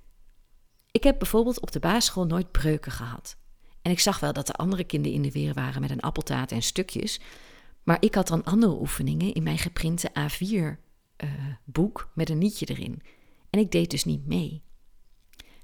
Ik 0.90 1.02
heb 1.02 1.18
bijvoorbeeld 1.18 1.60
op 1.60 1.72
de 1.72 1.80
basisschool 1.80 2.26
nooit 2.26 2.50
breuken 2.50 2.92
gehad. 2.92 3.36
En 3.82 3.90
ik 3.90 4.00
zag 4.00 4.20
wel 4.20 4.32
dat 4.32 4.46
de 4.46 4.52
andere 4.52 4.84
kinderen 4.84 5.16
in 5.16 5.22
de 5.22 5.30
weer 5.30 5.54
waren 5.54 5.80
met 5.80 5.90
een 5.90 6.00
appeltaart 6.00 6.52
en 6.52 6.62
stukjes, 6.62 7.20
maar 7.82 7.96
ik 8.00 8.14
had 8.14 8.28
dan 8.28 8.44
andere 8.44 8.80
oefeningen 8.80 9.34
in 9.34 9.42
mijn 9.42 9.58
geprinte 9.58 10.10
A4 10.10 10.81
uh, 11.24 11.30
boek 11.64 12.10
met 12.14 12.30
een 12.30 12.38
nietje 12.38 12.66
erin. 12.66 13.02
En 13.50 13.60
ik 13.60 13.70
deed 13.70 13.90
dus 13.90 14.04
niet 14.04 14.26
mee. 14.26 14.62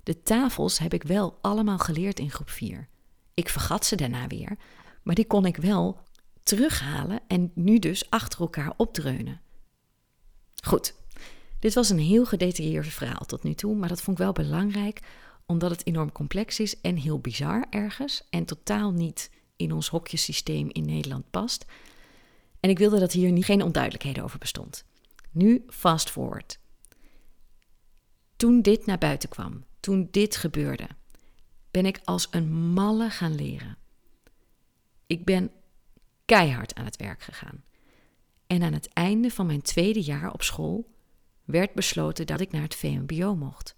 De 0.03 0.23
tafels 0.23 0.79
heb 0.79 0.95
ik 0.95 1.03
wel 1.03 1.39
allemaal 1.41 1.79
geleerd 1.79 2.19
in 2.19 2.31
groep 2.31 2.51
4. 2.51 2.89
Ik 3.35 3.49
vergat 3.49 3.87
ze 3.87 3.97
daarna 3.97 4.27
weer, 4.27 4.59
maar 5.03 5.15
die 5.15 5.27
kon 5.27 5.47
ik 5.47 5.57
wel 5.57 6.01
terughalen 6.43 7.21
en 7.27 7.51
nu 7.55 7.79
dus 7.79 8.11
achter 8.11 8.41
elkaar 8.41 8.73
opdreunen. 8.77 9.41
Goed, 10.65 10.95
dit 11.59 11.75
was 11.75 11.91
een 11.91 11.99
heel 11.99 12.27
gedetailleerd 12.27 12.87
verhaal 12.87 13.25
tot 13.27 13.43
nu 13.43 13.55
toe, 13.55 13.75
maar 13.75 13.89
dat 13.89 14.01
vond 14.01 14.19
ik 14.19 14.25
wel 14.25 14.33
belangrijk 14.33 15.01
omdat 15.47 15.71
het 15.71 15.87
enorm 15.87 16.13
complex 16.13 16.61
is 16.61 16.81
en 16.81 16.97
heel 16.97 17.19
bizar 17.19 17.67
ergens 17.71 18.27
en 18.31 18.45
totaal 18.45 18.91
niet 18.91 19.31
in 19.57 19.73
ons 19.73 19.89
hokjesysteem 19.89 20.69
in 20.73 20.85
Nederland 20.85 21.31
past. 21.31 21.65
En 22.61 22.71
ik 22.71 22.79
wilde 22.79 22.99
dat 22.99 23.13
hier 23.13 23.45
geen 23.45 23.63
onduidelijkheden 23.63 24.25
over 24.25 24.39
bestond. 24.39 24.85
Nu 25.39 25.65
fast 25.69 26.11
forward. 26.11 26.59
Toen 28.37 28.63
dit 28.63 28.87
naar 28.87 28.99
buiten 28.99 29.29
kwam, 29.29 29.65
toen 29.81 30.09
dit 30.11 30.37
gebeurde, 30.37 30.89
ben 31.71 31.87
ik 31.87 32.01
als 32.05 32.29
een 32.31 32.53
malle 32.53 33.11
gaan 33.11 33.35
leren. 33.35 33.77
Ik 35.07 35.25
ben 35.25 35.51
keihard 36.25 36.75
aan 36.75 36.85
het 36.85 36.97
werk 36.97 37.23
gegaan. 37.23 37.65
En 38.47 38.63
aan 38.63 38.73
het 38.73 38.89
einde 38.93 39.31
van 39.31 39.47
mijn 39.47 39.63
tweede 39.63 40.01
jaar 40.01 40.33
op 40.33 40.43
school 40.43 40.91
werd 41.45 41.75
besloten 41.75 42.27
dat 42.27 42.41
ik 42.41 42.53
naar 42.53 42.63
het 42.63 42.75
VMBO 42.75 43.35
mocht. 43.35 43.77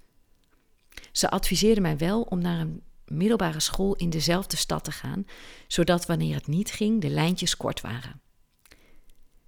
Ze 1.13 1.31
adviseerden 1.31 1.83
mij 1.83 1.99
wel 1.99 2.23
om 2.23 2.39
naar 2.39 2.61
een 2.61 2.83
middelbare 3.05 3.61
school 3.61 3.95
in 3.95 4.11
dezelfde 4.11 4.57
stad 4.57 4.85
te 4.85 4.93
gaan, 4.93 5.27
zodat 5.67 6.07
wanneer 6.07 6.35
het 6.35 6.47
niet 6.47 6.71
ging, 6.71 7.01
de 7.01 7.09
lijntjes 7.09 7.57
kort 7.57 7.81
waren. 7.81 8.21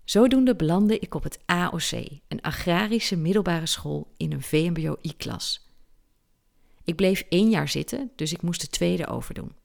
Zodoende 0.05 0.57
belandde 0.57 0.99
ik 0.99 1.15
op 1.15 1.23
het 1.23 1.39
AOC, 1.47 1.93
een 2.29 2.41
agrarische 2.41 3.17
middelbare 3.17 3.67
school 3.67 4.13
in 4.17 4.33
een 4.33 4.43
VMBO-I-klas. 4.43 5.71
Ik 6.85 6.97
bleef 6.97 7.25
één 7.29 7.51
jaar 7.51 7.69
zitten, 7.69 8.11
dus 8.17 8.33
ik 8.33 8.43
moest 8.43 8.61
de 8.61 8.67
tweede 8.67 9.07
overdoen. 9.07 9.57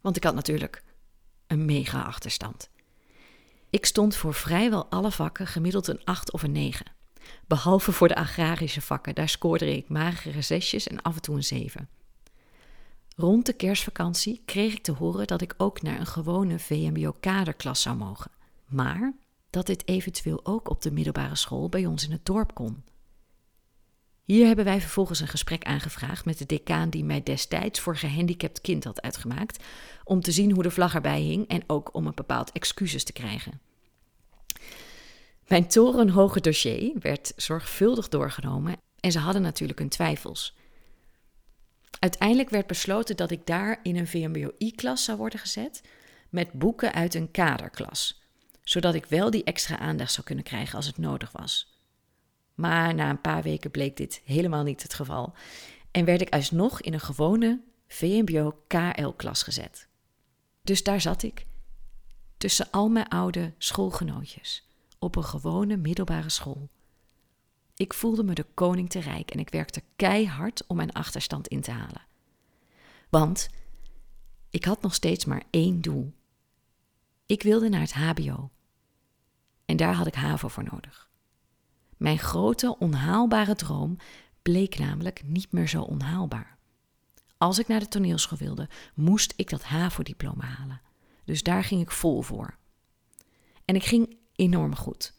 Want 0.00 0.16
ik 0.16 0.24
had 0.24 0.34
natuurlijk 0.34 0.82
een 1.46 1.64
mega 1.64 2.02
achterstand. 2.02 2.70
Ik 3.70 3.86
stond 3.86 4.16
voor 4.16 4.34
vrijwel 4.34 4.86
alle 4.86 5.10
vakken 5.10 5.46
gemiddeld 5.46 5.86
een 5.86 6.04
8 6.04 6.32
of 6.32 6.42
een 6.42 6.52
9. 6.52 6.86
Behalve 7.46 7.92
voor 7.92 8.08
de 8.08 8.14
agrarische 8.14 8.80
vakken, 8.80 9.14
daar 9.14 9.28
scoorde 9.28 9.76
ik 9.76 9.88
magere 9.88 10.42
zesjes 10.42 10.86
en 10.86 11.02
af 11.02 11.14
en 11.14 11.22
toe 11.22 11.36
een 11.36 11.44
7. 11.44 11.88
Rond 13.16 13.46
de 13.46 13.52
kerstvakantie 13.52 14.42
kreeg 14.44 14.72
ik 14.72 14.82
te 14.82 14.92
horen 14.92 15.26
dat 15.26 15.40
ik 15.40 15.54
ook 15.56 15.82
naar 15.82 16.00
een 16.00 16.06
gewone 16.06 16.58
VMBO-kaderklas 16.58 17.82
zou 17.82 17.96
mogen. 17.96 18.30
Maar 18.66 19.14
dat 19.50 19.66
dit 19.66 19.88
eventueel 19.88 20.40
ook 20.42 20.70
op 20.70 20.82
de 20.82 20.92
middelbare 20.92 21.36
school 21.36 21.68
bij 21.68 21.86
ons 21.86 22.04
in 22.04 22.12
het 22.12 22.24
dorp 22.24 22.54
kon. 22.54 22.84
Hier 24.24 24.46
hebben 24.46 24.64
wij 24.64 24.80
vervolgens 24.80 25.20
een 25.20 25.28
gesprek 25.28 25.64
aangevraagd 25.64 26.24
met 26.24 26.38
de 26.38 26.46
decaan 26.46 26.90
die 26.90 27.04
mij 27.04 27.22
destijds 27.22 27.80
voor 27.80 27.96
gehandicapt 27.96 28.60
kind 28.60 28.84
had 28.84 29.02
uitgemaakt, 29.02 29.64
om 30.04 30.20
te 30.20 30.32
zien 30.32 30.52
hoe 30.52 30.62
de 30.62 30.70
vlag 30.70 30.94
erbij 30.94 31.20
hing 31.20 31.48
en 31.48 31.62
ook 31.66 31.94
om 31.94 32.06
een 32.06 32.14
bepaald 32.14 32.52
excuses 32.52 33.04
te 33.04 33.12
krijgen. 33.12 33.60
Mijn 35.46 35.68
torenhoge 35.68 36.40
dossier 36.40 36.92
werd 36.98 37.32
zorgvuldig 37.36 38.08
doorgenomen 38.08 38.76
en 39.00 39.12
ze 39.12 39.18
hadden 39.18 39.42
natuurlijk 39.42 39.78
hun 39.78 39.88
twijfels. 39.88 40.56
Uiteindelijk 41.98 42.50
werd 42.50 42.66
besloten 42.66 43.16
dat 43.16 43.30
ik 43.30 43.46
daar 43.46 43.80
in 43.82 43.96
een 43.96 44.06
VMBO-I-klas 44.06 45.04
zou 45.04 45.18
worden 45.18 45.38
gezet 45.38 45.82
met 46.28 46.52
boeken 46.52 46.92
uit 46.92 47.14
een 47.14 47.30
kaderklas, 47.30 48.19
zodat 48.62 48.94
ik 48.94 49.04
wel 49.06 49.30
die 49.30 49.44
extra 49.44 49.78
aandacht 49.78 50.12
zou 50.12 50.26
kunnen 50.26 50.44
krijgen 50.44 50.76
als 50.76 50.86
het 50.86 50.98
nodig 50.98 51.32
was. 51.32 51.78
Maar 52.54 52.94
na 52.94 53.10
een 53.10 53.20
paar 53.20 53.42
weken 53.42 53.70
bleek 53.70 53.96
dit 53.96 54.22
helemaal 54.24 54.62
niet 54.62 54.82
het 54.82 54.94
geval 54.94 55.34
en 55.90 56.04
werd 56.04 56.20
ik 56.20 56.34
alsnog 56.34 56.80
in 56.80 56.92
een 56.92 57.00
gewone 57.00 57.60
VMBO-KL-klas 57.88 59.42
gezet. 59.42 59.88
Dus 60.62 60.82
daar 60.82 61.00
zat 61.00 61.22
ik, 61.22 61.46
tussen 62.36 62.70
al 62.70 62.88
mijn 62.88 63.08
oude 63.08 63.52
schoolgenootjes, 63.58 64.68
op 64.98 65.16
een 65.16 65.24
gewone 65.24 65.76
middelbare 65.76 66.30
school. 66.30 66.68
Ik 67.76 67.94
voelde 67.94 68.22
me 68.22 68.34
de 68.34 68.46
koning 68.54 68.90
te 68.90 69.00
rijk 69.00 69.30
en 69.30 69.38
ik 69.38 69.50
werkte 69.50 69.82
keihard 69.96 70.66
om 70.66 70.76
mijn 70.76 70.92
achterstand 70.92 71.48
in 71.48 71.60
te 71.60 71.70
halen. 71.70 72.06
Want 73.08 73.48
ik 74.50 74.64
had 74.64 74.82
nog 74.82 74.94
steeds 74.94 75.24
maar 75.24 75.42
één 75.50 75.80
doel. 75.80 76.12
Ik 77.30 77.42
wilde 77.42 77.68
naar 77.68 77.80
het 77.80 77.92
HBO. 77.92 78.50
En 79.64 79.76
daar 79.76 79.94
had 79.94 80.06
ik 80.06 80.14
HAVO 80.14 80.48
voor 80.48 80.68
nodig. 80.72 81.10
Mijn 81.96 82.18
grote, 82.18 82.78
onhaalbare 82.78 83.54
droom 83.54 83.96
bleek 84.42 84.78
namelijk 84.78 85.22
niet 85.24 85.52
meer 85.52 85.68
zo 85.68 85.82
onhaalbaar. 85.82 86.58
als 87.38 87.58
ik 87.58 87.68
naar 87.68 87.80
de 87.80 87.88
toneelschool 87.88 88.38
wilde, 88.38 88.68
moest 88.94 89.32
ik 89.36 89.50
dat 89.50 89.62
HAVO-diploma 89.62 90.44
halen. 90.44 90.80
Dus 91.24 91.42
daar 91.42 91.64
ging 91.64 91.80
ik 91.80 91.90
vol 91.90 92.22
voor. 92.22 92.56
En 93.64 93.74
ik 93.74 93.84
ging 93.84 94.16
enorm 94.34 94.76
goed. 94.76 95.12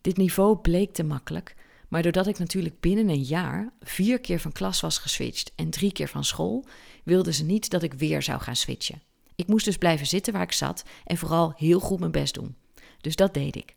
Dit 0.00 0.16
niveau 0.16 0.56
bleek 0.56 0.92
te 0.92 1.02
makkelijk, 1.02 1.56
maar 1.88 2.02
doordat 2.02 2.26
ik 2.26 2.38
natuurlijk 2.38 2.80
binnen 2.80 3.08
een 3.08 3.22
jaar 3.22 3.72
vier 3.80 4.20
keer 4.20 4.40
van 4.40 4.52
klas 4.52 4.80
was 4.80 4.98
geswitcht 4.98 5.52
en 5.54 5.70
drie 5.70 5.92
keer 5.92 6.08
van 6.08 6.24
school, 6.24 6.66
wilden 7.04 7.34
ze 7.34 7.44
niet 7.44 7.70
dat 7.70 7.82
ik 7.82 7.94
weer 7.94 8.22
zou 8.22 8.40
gaan 8.40 8.56
switchen. 8.56 9.02
Ik 9.34 9.46
moest 9.46 9.64
dus 9.64 9.76
blijven 9.76 10.06
zitten 10.06 10.32
waar 10.32 10.42
ik 10.42 10.52
zat 10.52 10.84
en 11.04 11.16
vooral 11.16 11.52
heel 11.56 11.80
goed 11.80 11.98
mijn 11.98 12.10
best 12.10 12.34
doen. 12.34 12.56
Dus 13.00 13.16
dat 13.16 13.34
deed 13.34 13.56
ik. 13.56 13.76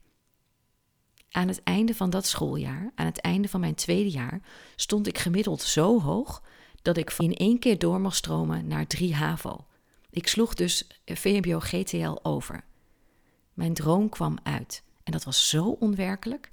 Aan 1.29 1.47
het 1.47 1.63
einde 1.63 1.95
van 1.95 2.09
dat 2.09 2.25
schooljaar, 2.25 2.91
aan 2.95 3.05
het 3.05 3.21
einde 3.21 3.47
van 3.47 3.59
mijn 3.59 3.75
tweede 3.75 4.09
jaar, 4.09 4.41
stond 4.75 5.07
ik 5.07 5.17
gemiddeld 5.17 5.61
zo 5.61 6.01
hoog 6.01 6.43
dat 6.81 6.97
ik 6.97 7.11
in 7.17 7.33
één 7.33 7.59
keer 7.59 7.79
door 7.79 8.01
mag 8.01 8.15
stromen 8.15 8.67
naar 8.67 8.87
3 8.87 9.15
HAVO. 9.15 9.65
Ik 10.09 10.27
sloeg 10.27 10.53
dus 10.53 10.87
VMBO 11.05 11.59
GTL 11.59 12.17
over. 12.21 12.63
Mijn 13.53 13.73
droom 13.73 14.09
kwam 14.09 14.37
uit 14.43 14.83
en 15.03 15.11
dat 15.11 15.23
was 15.23 15.49
zo 15.49 15.65
onwerkelijk. 15.69 16.49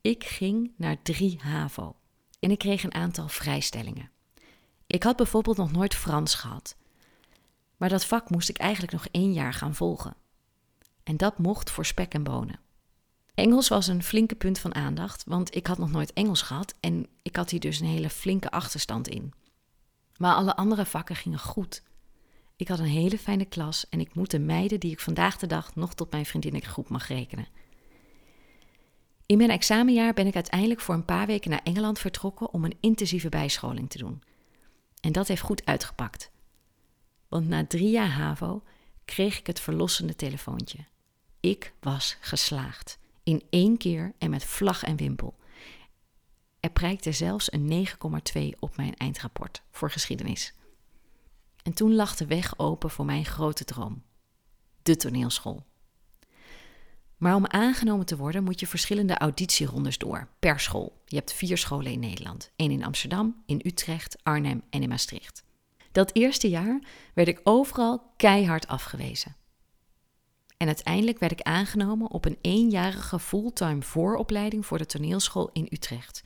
Ik 0.00 0.24
ging 0.24 0.72
naar 0.76 1.02
3 1.02 1.38
HAVO 1.40 1.96
en 2.40 2.50
ik 2.50 2.58
kreeg 2.58 2.84
een 2.84 2.94
aantal 2.94 3.28
vrijstellingen. 3.28 4.10
Ik 4.86 5.02
had 5.02 5.16
bijvoorbeeld 5.16 5.56
nog 5.56 5.72
nooit 5.72 5.94
Frans 5.94 6.34
gehad. 6.34 6.76
Maar 7.82 7.90
dat 7.90 8.04
vak 8.04 8.30
moest 8.30 8.48
ik 8.48 8.58
eigenlijk 8.58 8.92
nog 8.92 9.06
één 9.10 9.32
jaar 9.32 9.54
gaan 9.54 9.74
volgen. 9.74 10.16
En 11.02 11.16
dat 11.16 11.38
mocht 11.38 11.70
voor 11.70 11.86
spek 11.86 12.14
en 12.14 12.22
bonen. 12.22 12.60
Engels 13.34 13.68
was 13.68 13.86
een 13.86 14.02
flinke 14.02 14.34
punt 14.34 14.58
van 14.58 14.74
aandacht, 14.74 15.24
want 15.26 15.54
ik 15.54 15.66
had 15.66 15.78
nog 15.78 15.90
nooit 15.90 16.12
Engels 16.12 16.42
gehad 16.42 16.74
en 16.80 17.06
ik 17.22 17.36
had 17.36 17.50
hier 17.50 17.60
dus 17.60 17.80
een 17.80 17.86
hele 17.86 18.10
flinke 18.10 18.50
achterstand 18.50 19.08
in. 19.08 19.32
Maar 20.16 20.34
alle 20.34 20.56
andere 20.56 20.86
vakken 20.86 21.16
gingen 21.16 21.38
goed. 21.38 21.82
Ik 22.56 22.68
had 22.68 22.78
een 22.78 22.84
hele 22.84 23.18
fijne 23.18 23.44
klas 23.44 23.88
en 23.88 24.00
ik 24.00 24.14
moet 24.14 24.30
de 24.30 24.38
meiden 24.38 24.80
die 24.80 24.92
ik 24.92 25.00
vandaag 25.00 25.36
de 25.36 25.46
dag 25.46 25.74
nog 25.74 25.94
tot 25.94 26.10
mijn 26.10 26.26
vriendinnengroep 26.26 26.88
mag 26.88 27.08
rekenen. 27.08 27.48
In 29.26 29.36
mijn 29.36 29.50
examenjaar 29.50 30.12
ben 30.12 30.26
ik 30.26 30.34
uiteindelijk 30.34 30.80
voor 30.80 30.94
een 30.94 31.04
paar 31.04 31.26
weken 31.26 31.50
naar 31.50 31.62
Engeland 31.64 31.98
vertrokken 31.98 32.52
om 32.52 32.64
een 32.64 32.76
intensieve 32.80 33.28
bijscholing 33.28 33.90
te 33.90 33.98
doen. 33.98 34.22
En 35.00 35.12
dat 35.12 35.28
heeft 35.28 35.42
goed 35.42 35.64
uitgepakt. 35.64 36.31
Want 37.32 37.48
na 37.48 37.66
drie 37.66 37.90
jaar 37.90 38.10
HAVO 38.10 38.62
kreeg 39.04 39.38
ik 39.38 39.46
het 39.46 39.60
verlossende 39.60 40.16
telefoontje. 40.16 40.78
Ik 41.40 41.72
was 41.80 42.16
geslaagd. 42.20 42.98
In 43.22 43.42
één 43.50 43.76
keer 43.76 44.12
en 44.18 44.30
met 44.30 44.44
vlag 44.44 44.82
en 44.82 44.96
wimpel. 44.96 45.38
Er 46.60 46.70
prijkte 46.70 47.12
zelfs 47.12 47.52
een 47.52 47.86
9,2 47.86 48.58
op 48.58 48.76
mijn 48.76 48.96
eindrapport 48.96 49.62
voor 49.70 49.90
geschiedenis. 49.90 50.54
En 51.62 51.72
toen 51.72 51.94
lag 51.94 52.16
de 52.16 52.26
weg 52.26 52.58
open 52.58 52.90
voor 52.90 53.04
mijn 53.04 53.24
grote 53.24 53.64
droom: 53.64 54.02
de 54.82 54.96
toneelschool. 54.96 55.66
Maar 57.16 57.34
om 57.34 57.46
aangenomen 57.46 58.06
te 58.06 58.16
worden 58.16 58.44
moet 58.44 58.60
je 58.60 58.66
verschillende 58.66 59.18
auditierondes 59.18 59.98
door, 59.98 60.28
per 60.38 60.60
school. 60.60 61.02
Je 61.04 61.16
hebt 61.16 61.32
vier 61.32 61.58
scholen 61.58 61.92
in 61.92 62.00
Nederland: 62.00 62.50
één 62.56 62.70
in 62.70 62.84
Amsterdam, 62.84 63.42
in 63.46 63.60
Utrecht, 63.64 64.16
Arnhem 64.22 64.62
en 64.70 64.82
in 64.82 64.88
Maastricht. 64.88 65.44
Dat 65.92 66.14
eerste 66.14 66.48
jaar 66.48 66.82
werd 67.14 67.28
ik 67.28 67.40
overal 67.44 68.12
keihard 68.16 68.66
afgewezen. 68.66 69.36
En 70.56 70.66
uiteindelijk 70.66 71.18
werd 71.18 71.32
ik 71.32 71.40
aangenomen 71.40 72.10
op 72.10 72.24
een 72.24 72.38
eenjarige 72.40 73.18
fulltime 73.18 73.82
vooropleiding 73.82 74.66
voor 74.66 74.78
de 74.78 74.86
toneelschool 74.86 75.50
in 75.52 75.68
Utrecht. 75.70 76.22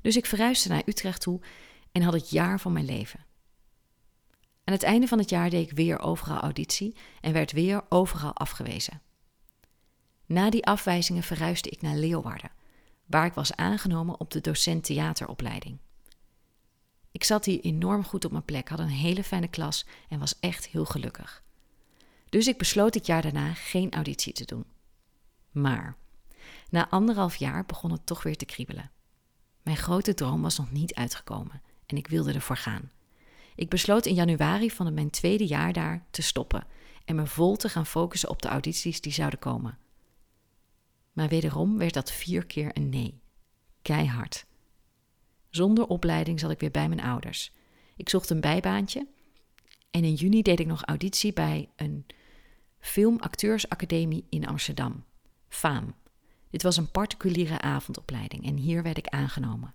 Dus 0.00 0.16
ik 0.16 0.26
verhuisde 0.26 0.68
naar 0.68 0.82
Utrecht 0.86 1.20
toe 1.20 1.40
en 1.92 2.02
had 2.02 2.12
het 2.12 2.30
jaar 2.30 2.60
van 2.60 2.72
mijn 2.72 2.84
leven. 2.84 3.24
Aan 4.64 4.74
het 4.74 4.82
einde 4.82 5.06
van 5.06 5.18
het 5.18 5.30
jaar 5.30 5.50
deed 5.50 5.70
ik 5.70 5.76
weer 5.76 5.98
overal 5.98 6.38
auditie 6.38 6.96
en 7.20 7.32
werd 7.32 7.52
weer 7.52 7.82
overal 7.88 8.34
afgewezen. 8.34 9.02
Na 10.26 10.50
die 10.50 10.66
afwijzingen 10.66 11.22
verhuisde 11.22 11.68
ik 11.68 11.82
naar 11.82 11.96
Leeuwarden, 11.96 12.50
waar 13.06 13.26
ik 13.26 13.32
was 13.32 13.56
aangenomen 13.56 14.20
op 14.20 14.30
de 14.30 14.40
docent 14.40 14.84
theateropleiding. 14.84 15.78
Ik 17.12 17.24
zat 17.24 17.44
hier 17.44 17.60
enorm 17.60 18.04
goed 18.04 18.24
op 18.24 18.30
mijn 18.30 18.44
plek, 18.44 18.68
had 18.68 18.78
een 18.78 18.88
hele 18.88 19.24
fijne 19.24 19.48
klas 19.48 19.86
en 20.08 20.18
was 20.18 20.38
echt 20.40 20.66
heel 20.66 20.84
gelukkig. 20.84 21.42
Dus 22.28 22.46
ik 22.46 22.58
besloot 22.58 22.94
het 22.94 23.06
jaar 23.06 23.22
daarna 23.22 23.54
geen 23.54 23.92
auditie 23.92 24.32
te 24.32 24.44
doen. 24.44 24.64
Maar 25.50 25.96
na 26.70 26.88
anderhalf 26.88 27.36
jaar 27.36 27.66
begon 27.66 27.92
het 27.92 28.06
toch 28.06 28.22
weer 28.22 28.36
te 28.36 28.44
kriebelen. 28.44 28.90
Mijn 29.62 29.76
grote 29.76 30.14
droom 30.14 30.42
was 30.42 30.58
nog 30.58 30.70
niet 30.70 30.94
uitgekomen 30.94 31.62
en 31.86 31.96
ik 31.96 32.06
wilde 32.06 32.32
ervoor 32.32 32.56
gaan. 32.56 32.90
Ik 33.54 33.68
besloot 33.68 34.06
in 34.06 34.14
januari 34.14 34.70
van 34.70 34.94
mijn 34.94 35.10
tweede 35.10 35.46
jaar 35.46 35.72
daar 35.72 36.06
te 36.10 36.22
stoppen 36.22 36.66
en 37.04 37.16
me 37.16 37.26
vol 37.26 37.56
te 37.56 37.68
gaan 37.68 37.86
focussen 37.86 38.28
op 38.28 38.42
de 38.42 38.48
audities 38.48 39.00
die 39.00 39.12
zouden 39.12 39.38
komen. 39.38 39.78
Maar 41.12 41.28
wederom 41.28 41.78
werd 41.78 41.94
dat 41.94 42.12
vier 42.12 42.46
keer 42.46 42.70
een 42.72 42.88
nee. 42.88 43.20
Keihard. 43.82 44.46
Zonder 45.50 45.86
opleiding 45.86 46.40
zat 46.40 46.50
ik 46.50 46.60
weer 46.60 46.70
bij 46.70 46.88
mijn 46.88 47.00
ouders. 47.00 47.52
Ik 47.96 48.08
zocht 48.08 48.30
een 48.30 48.40
bijbaantje 48.40 49.06
en 49.90 50.04
in 50.04 50.14
juni 50.14 50.42
deed 50.42 50.60
ik 50.60 50.66
nog 50.66 50.84
auditie 50.84 51.32
bij 51.32 51.68
een 51.76 52.06
filmacteursacademie 52.80 54.26
in 54.28 54.46
Amsterdam, 54.46 55.04
FAAM. 55.48 55.94
Dit 56.50 56.62
was 56.62 56.76
een 56.76 56.90
particuliere 56.90 57.60
avondopleiding 57.60 58.46
en 58.46 58.56
hier 58.56 58.82
werd 58.82 58.98
ik 58.98 59.06
aangenomen. 59.06 59.74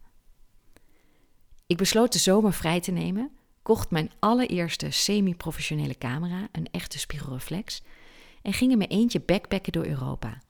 Ik 1.68 1.78
besloot 1.78 2.14
de 2.14 2.20
zomer 2.20 2.54
vrij 2.54 2.80
te 2.80 2.92
nemen, 2.92 3.32
kocht 3.62 3.92
mijn 3.92 4.12
allereerste 4.20 4.92
semi-professionele 4.92 5.98
camera, 5.98 6.48
een 6.52 6.68
echte 6.72 7.00
spiegelreflex, 7.00 7.82
en 8.42 8.54
ging 8.54 8.72
in 8.72 8.78
mijn 8.78 8.90
eentje 8.90 9.20
backpacken 9.20 9.72
door 9.72 9.86
Europa. 9.86 10.42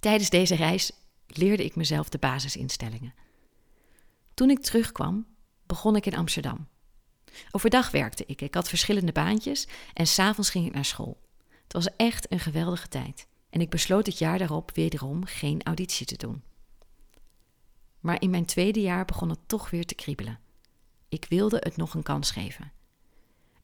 Tijdens 0.00 0.30
deze 0.30 0.54
reis 0.54 0.92
leerde 1.26 1.64
ik 1.64 1.76
mezelf 1.76 2.08
de 2.08 2.18
basisinstellingen. 2.18 3.14
Toen 4.40 4.50
ik 4.50 4.62
terugkwam, 4.62 5.26
begon 5.66 5.96
ik 5.96 6.06
in 6.06 6.16
Amsterdam. 6.16 6.68
Overdag 7.50 7.90
werkte 7.90 8.24
ik, 8.26 8.40
ik 8.40 8.54
had 8.54 8.68
verschillende 8.68 9.12
baantjes 9.12 9.68
en 9.94 10.06
s'avonds 10.06 10.50
ging 10.50 10.66
ik 10.66 10.74
naar 10.74 10.84
school. 10.84 11.20
Het 11.62 11.72
was 11.72 11.96
echt 11.96 12.32
een 12.32 12.40
geweldige 12.40 12.88
tijd 12.88 13.26
en 13.50 13.60
ik 13.60 13.70
besloot 13.70 14.06
het 14.06 14.18
jaar 14.18 14.38
daarop 14.38 14.70
wederom 14.74 15.24
geen 15.24 15.62
auditie 15.62 16.06
te 16.06 16.16
doen. 16.16 16.42
Maar 17.98 18.20
in 18.20 18.30
mijn 18.30 18.44
tweede 18.44 18.80
jaar 18.80 19.04
begon 19.04 19.28
het 19.28 19.38
toch 19.46 19.70
weer 19.70 19.86
te 19.86 19.94
kriebelen. 19.94 20.38
Ik 21.08 21.26
wilde 21.28 21.56
het 21.60 21.76
nog 21.76 21.94
een 21.94 22.02
kans 22.02 22.30
geven. 22.30 22.72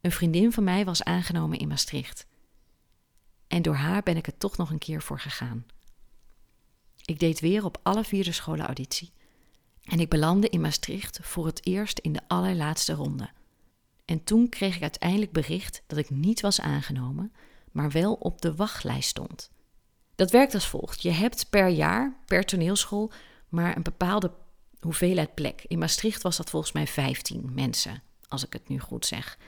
Een 0.00 0.12
vriendin 0.12 0.52
van 0.52 0.64
mij 0.64 0.84
was 0.84 1.04
aangenomen 1.04 1.58
in 1.58 1.68
Maastricht. 1.68 2.26
En 3.46 3.62
door 3.62 3.74
haar 3.74 4.02
ben 4.02 4.16
ik 4.16 4.26
er 4.26 4.38
toch 4.38 4.56
nog 4.56 4.70
een 4.70 4.78
keer 4.78 5.02
voor 5.02 5.20
gegaan. 5.20 5.66
Ik 7.04 7.18
deed 7.18 7.40
weer 7.40 7.64
op 7.64 7.80
alle 7.82 8.04
vierde 8.04 8.32
scholen 8.32 8.66
auditie. 8.66 9.14
En 9.86 10.00
ik 10.00 10.08
belandde 10.08 10.48
in 10.48 10.60
Maastricht 10.60 11.18
voor 11.22 11.46
het 11.46 11.66
eerst 11.66 11.98
in 11.98 12.12
de 12.12 12.20
allerlaatste 12.26 12.92
ronde. 12.92 13.30
En 14.04 14.24
toen 14.24 14.48
kreeg 14.48 14.76
ik 14.76 14.82
uiteindelijk 14.82 15.32
bericht 15.32 15.82
dat 15.86 15.98
ik 15.98 16.10
niet 16.10 16.40
was 16.40 16.60
aangenomen, 16.60 17.32
maar 17.72 17.90
wel 17.90 18.14
op 18.14 18.40
de 18.40 18.54
wachtlijst 18.54 19.08
stond. 19.08 19.50
Dat 20.14 20.30
werkt 20.30 20.54
als 20.54 20.68
volgt: 20.68 21.02
je 21.02 21.10
hebt 21.10 21.50
per 21.50 21.68
jaar, 21.68 22.16
per 22.26 22.44
toneelschool, 22.44 23.10
maar 23.48 23.76
een 23.76 23.82
bepaalde 23.82 24.32
hoeveelheid 24.80 25.34
plek. 25.34 25.64
In 25.66 25.78
Maastricht 25.78 26.22
was 26.22 26.36
dat 26.36 26.50
volgens 26.50 26.72
mij 26.72 26.86
15 26.86 27.50
mensen, 27.54 28.02
als 28.28 28.46
ik 28.46 28.52
het 28.52 28.68
nu 28.68 28.78
goed 28.78 29.06
zeg. 29.06 29.38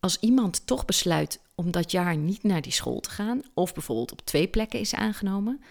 Als 0.00 0.18
iemand 0.20 0.66
toch 0.66 0.84
besluit 0.84 1.40
om 1.54 1.70
dat 1.70 1.90
jaar 1.90 2.16
niet 2.16 2.42
naar 2.42 2.62
die 2.62 2.72
school 2.72 3.00
te 3.00 3.10
gaan, 3.10 3.42
of 3.54 3.74
bijvoorbeeld 3.74 4.12
op 4.12 4.20
twee 4.20 4.48
plekken 4.48 4.80
is 4.80 4.94
aangenomen, 4.94 5.62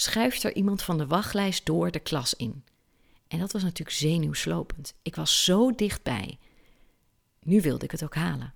schuift 0.00 0.44
er 0.44 0.54
iemand 0.54 0.82
van 0.82 0.98
de 0.98 1.06
wachtlijst 1.06 1.66
door 1.66 1.90
de 1.90 1.98
klas 1.98 2.34
in. 2.34 2.64
En 3.28 3.38
dat 3.38 3.52
was 3.52 3.62
natuurlijk 3.62 3.96
zenuwslopend. 3.96 4.94
Ik 5.02 5.16
was 5.16 5.44
zo 5.44 5.74
dichtbij. 5.74 6.38
Nu 7.42 7.60
wilde 7.60 7.84
ik 7.84 7.90
het 7.90 8.04
ook 8.04 8.14
halen. 8.14 8.54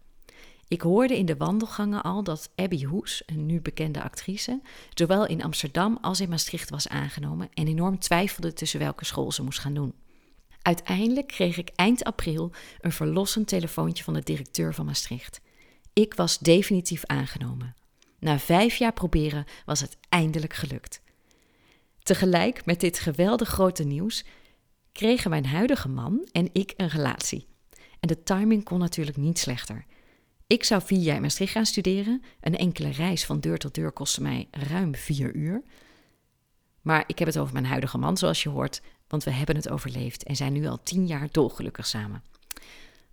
Ik 0.68 0.80
hoorde 0.80 1.18
in 1.18 1.26
de 1.26 1.36
wandelgangen 1.36 2.02
al 2.02 2.22
dat 2.22 2.50
Abby 2.54 2.84
Hoes, 2.84 3.22
een 3.26 3.46
nu 3.46 3.60
bekende 3.60 4.02
actrice, 4.02 4.60
zowel 4.94 5.26
in 5.26 5.42
Amsterdam 5.42 5.98
als 6.00 6.20
in 6.20 6.28
Maastricht 6.28 6.70
was 6.70 6.88
aangenomen 6.88 7.48
en 7.54 7.66
enorm 7.66 7.98
twijfelde 7.98 8.52
tussen 8.52 8.80
welke 8.80 9.04
school 9.04 9.32
ze 9.32 9.42
moest 9.42 9.58
gaan 9.58 9.74
doen. 9.74 9.94
Uiteindelijk 10.62 11.26
kreeg 11.26 11.56
ik 11.56 11.70
eind 11.74 12.04
april 12.04 12.50
een 12.80 12.92
verlossend 12.92 13.46
telefoontje 13.48 14.04
van 14.04 14.14
de 14.14 14.22
directeur 14.22 14.74
van 14.74 14.86
Maastricht. 14.86 15.40
Ik 15.92 16.14
was 16.14 16.38
definitief 16.38 17.04
aangenomen. 17.06 17.74
Na 18.18 18.38
vijf 18.38 18.76
jaar 18.76 18.92
proberen 18.92 19.44
was 19.64 19.80
het 19.80 19.96
eindelijk 20.08 20.54
gelukt. 20.54 21.02
Tegelijk 22.02 22.66
met 22.66 22.80
dit 22.80 22.98
geweldig 22.98 23.48
grote 23.48 23.84
nieuws 23.84 24.24
kregen 24.92 25.30
mijn 25.30 25.46
huidige 25.46 25.88
man 25.88 26.28
en 26.32 26.48
ik 26.52 26.74
een 26.76 26.88
relatie. 26.88 27.46
En 28.00 28.08
de 28.08 28.22
timing 28.22 28.64
kon 28.64 28.78
natuurlijk 28.78 29.16
niet 29.16 29.38
slechter. 29.38 29.84
Ik 30.46 30.64
zou 30.64 30.82
vier 30.84 30.98
jaar 30.98 31.16
in 31.16 31.22
Maastricht 31.22 31.52
gaan 31.52 31.66
studeren. 31.66 32.22
Een 32.40 32.56
enkele 32.56 32.90
reis 32.90 33.24
van 33.24 33.40
deur 33.40 33.58
tot 33.58 33.74
deur 33.74 33.92
kostte 33.92 34.22
mij 34.22 34.48
ruim 34.50 34.94
vier 34.94 35.34
uur. 35.34 35.62
Maar 36.80 37.04
ik 37.06 37.18
heb 37.18 37.28
het 37.28 37.38
over 37.38 37.52
mijn 37.52 37.66
huidige 37.66 37.98
man, 37.98 38.16
zoals 38.16 38.42
je 38.42 38.48
hoort, 38.48 38.82
want 39.08 39.24
we 39.24 39.30
hebben 39.30 39.56
het 39.56 39.68
overleefd 39.68 40.22
en 40.22 40.36
zijn 40.36 40.52
nu 40.52 40.66
al 40.66 40.82
tien 40.82 41.06
jaar 41.06 41.28
dolgelukkig 41.30 41.86
samen. 41.86 42.22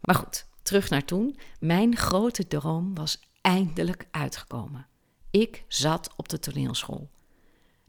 Maar 0.02 0.16
goed, 0.16 0.46
terug 0.64 0.90
naar 0.90 1.06
toen. 1.06 1.40
Mijn 1.60 1.96
grote 1.96 2.48
droom 2.48 2.96
was 2.96 3.20
eindelijk 3.42 4.08
uitgekomen. 4.12 4.88
Ik 5.32 5.64
zat 5.68 6.14
op 6.16 6.30
de 6.30 6.40
toneelschool. 6.40 7.10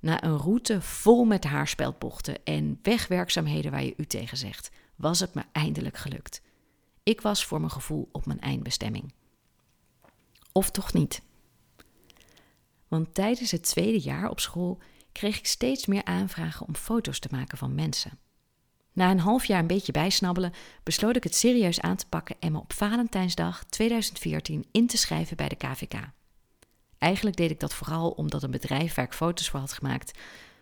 Na 0.00 0.24
een 0.24 0.36
route 0.36 0.80
vol 0.80 1.24
met 1.24 1.44
haarspeldbochten 1.44 2.44
en 2.44 2.78
wegwerkzaamheden 2.82 3.70
waar 3.70 3.84
je 3.84 3.94
u 3.96 4.06
tegen 4.06 4.36
zegt, 4.36 4.70
was 4.96 5.20
het 5.20 5.34
me 5.34 5.42
eindelijk 5.52 5.96
gelukt. 5.96 6.42
Ik 7.02 7.20
was 7.20 7.44
voor 7.44 7.58
mijn 7.58 7.72
gevoel 7.72 8.08
op 8.12 8.26
mijn 8.26 8.40
eindbestemming. 8.40 9.12
Of 10.52 10.70
toch 10.70 10.92
niet? 10.92 11.22
Want 12.88 13.14
tijdens 13.14 13.50
het 13.50 13.62
tweede 13.62 14.00
jaar 14.00 14.30
op 14.30 14.40
school 14.40 14.78
kreeg 15.12 15.38
ik 15.38 15.46
steeds 15.46 15.86
meer 15.86 16.04
aanvragen 16.04 16.66
om 16.66 16.74
foto's 16.76 17.18
te 17.18 17.28
maken 17.30 17.58
van 17.58 17.74
mensen. 17.74 18.18
Na 18.92 19.10
een 19.10 19.20
half 19.20 19.44
jaar 19.44 19.58
een 19.58 19.66
beetje 19.66 19.92
bijsnabbelen, 19.92 20.52
besloot 20.82 21.16
ik 21.16 21.24
het 21.24 21.34
serieus 21.34 21.80
aan 21.80 21.96
te 21.96 22.06
pakken 22.08 22.36
en 22.40 22.52
me 22.52 22.58
op 22.58 22.72
Valentijnsdag 22.72 23.64
2014 23.64 24.64
in 24.70 24.86
te 24.86 24.96
schrijven 24.96 25.36
bij 25.36 25.48
de 25.48 25.56
KVK. 25.56 25.94
Eigenlijk 27.00 27.36
deed 27.36 27.50
ik 27.50 27.60
dat 27.60 27.74
vooral 27.74 28.10
omdat 28.10 28.42
een 28.42 28.50
bedrijf 28.50 28.94
waar 28.94 29.04
ik 29.04 29.12
foto's 29.12 29.48
voor 29.48 29.60
had 29.60 29.72
gemaakt 29.72 30.18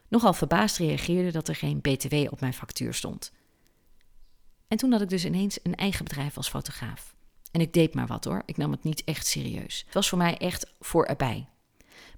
nogal 0.08 0.32
verbaasd 0.32 0.76
reageerde 0.76 1.30
dat 1.30 1.48
er 1.48 1.54
geen 1.54 1.80
BTW 1.80 2.14
op 2.14 2.40
mijn 2.40 2.54
factuur 2.54 2.94
stond. 2.94 3.32
En 4.68 4.76
toen 4.76 4.92
had 4.92 5.00
ik 5.00 5.08
dus 5.08 5.24
ineens 5.24 5.58
een 5.62 5.74
eigen 5.74 6.04
bedrijf 6.04 6.36
als 6.36 6.48
fotograaf. 6.48 7.14
En 7.50 7.60
ik 7.60 7.72
deed 7.72 7.94
maar 7.94 8.06
wat 8.06 8.24
hoor, 8.24 8.42
ik 8.46 8.56
nam 8.56 8.70
het 8.70 8.84
niet 8.84 9.04
echt 9.04 9.26
serieus. 9.26 9.82
Het 9.84 9.94
was 9.94 10.08
voor 10.08 10.18
mij 10.18 10.36
echt 10.36 10.74
voor 10.80 11.04
erbij. 11.04 11.48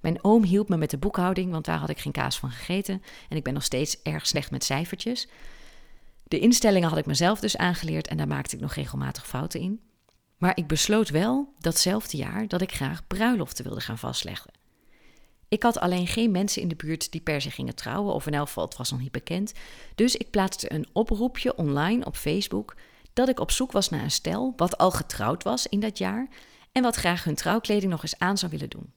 Mijn 0.01 0.23
oom 0.23 0.43
hielp 0.43 0.69
me 0.69 0.77
met 0.77 0.89
de 0.89 0.97
boekhouding, 0.97 1.51
want 1.51 1.65
daar 1.65 1.77
had 1.77 1.89
ik 1.89 1.99
geen 1.99 2.11
kaas 2.11 2.39
van 2.39 2.51
gegeten. 2.51 3.01
En 3.29 3.37
ik 3.37 3.43
ben 3.43 3.53
nog 3.53 3.63
steeds 3.63 4.01
erg 4.01 4.27
slecht 4.27 4.51
met 4.51 4.63
cijfertjes. 4.63 5.27
De 6.23 6.39
instellingen 6.39 6.89
had 6.89 6.97
ik 6.97 7.05
mezelf 7.05 7.39
dus 7.39 7.57
aangeleerd 7.57 8.07
en 8.07 8.17
daar 8.17 8.27
maakte 8.27 8.55
ik 8.55 8.61
nog 8.61 8.73
regelmatig 8.73 9.27
fouten 9.27 9.59
in. 9.59 9.81
Maar 10.41 10.57
ik 10.57 10.67
besloot 10.67 11.09
wel 11.09 11.53
datzelfde 11.59 12.17
jaar 12.17 12.47
dat 12.47 12.61
ik 12.61 12.71
graag 12.71 13.07
bruiloften 13.07 13.63
wilde 13.63 13.81
gaan 13.81 13.97
vastleggen. 13.97 14.51
Ik 15.47 15.63
had 15.63 15.79
alleen 15.79 16.07
geen 16.07 16.31
mensen 16.31 16.61
in 16.61 16.67
de 16.67 16.75
buurt 16.75 17.11
die 17.11 17.21
per 17.21 17.41
se 17.41 17.51
gingen 17.51 17.75
trouwen, 17.75 18.13
of 18.13 18.27
in 18.27 18.33
elk 18.33 18.47
geval 18.47 18.65
het 18.65 18.77
was 18.77 18.91
nog 18.91 18.99
niet 18.99 19.11
bekend. 19.11 19.53
Dus 19.95 20.15
ik 20.15 20.29
plaatste 20.29 20.73
een 20.73 20.87
oproepje 20.93 21.55
online 21.55 22.05
op 22.05 22.15
Facebook 22.15 22.75
dat 23.13 23.29
ik 23.29 23.39
op 23.39 23.51
zoek 23.51 23.71
was 23.71 23.89
naar 23.89 24.03
een 24.03 24.11
stel 24.11 24.53
wat 24.55 24.77
al 24.77 24.91
getrouwd 24.91 25.43
was 25.43 25.67
in 25.67 25.79
dat 25.79 25.97
jaar 25.97 26.27
en 26.71 26.83
wat 26.83 26.95
graag 26.95 27.23
hun 27.23 27.35
trouwkleding 27.35 27.91
nog 27.91 28.01
eens 28.03 28.19
aan 28.19 28.37
zou 28.37 28.51
willen 28.51 28.69
doen. 28.69 28.93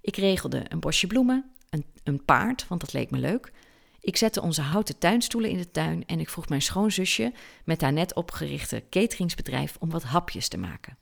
Ik 0.00 0.16
regelde 0.16 0.62
een 0.68 0.80
bosje 0.80 1.06
bloemen, 1.06 1.50
een, 1.70 1.84
een 2.04 2.24
paard, 2.24 2.68
want 2.68 2.80
dat 2.80 2.92
leek 2.92 3.10
me 3.10 3.18
leuk. 3.18 3.52
Ik 4.06 4.16
zette 4.16 4.42
onze 4.42 4.62
houten 4.62 4.98
tuinstoelen 4.98 5.50
in 5.50 5.56
de 5.56 5.70
tuin 5.70 6.06
en 6.06 6.20
ik 6.20 6.28
vroeg 6.28 6.48
mijn 6.48 6.62
schoonzusje 6.62 7.32
met 7.64 7.80
haar 7.80 7.92
net 7.92 8.14
opgerichte 8.14 8.84
cateringsbedrijf 8.90 9.76
om 9.80 9.90
wat 9.90 10.02
hapjes 10.02 10.48
te 10.48 10.56
maken. 10.56 10.98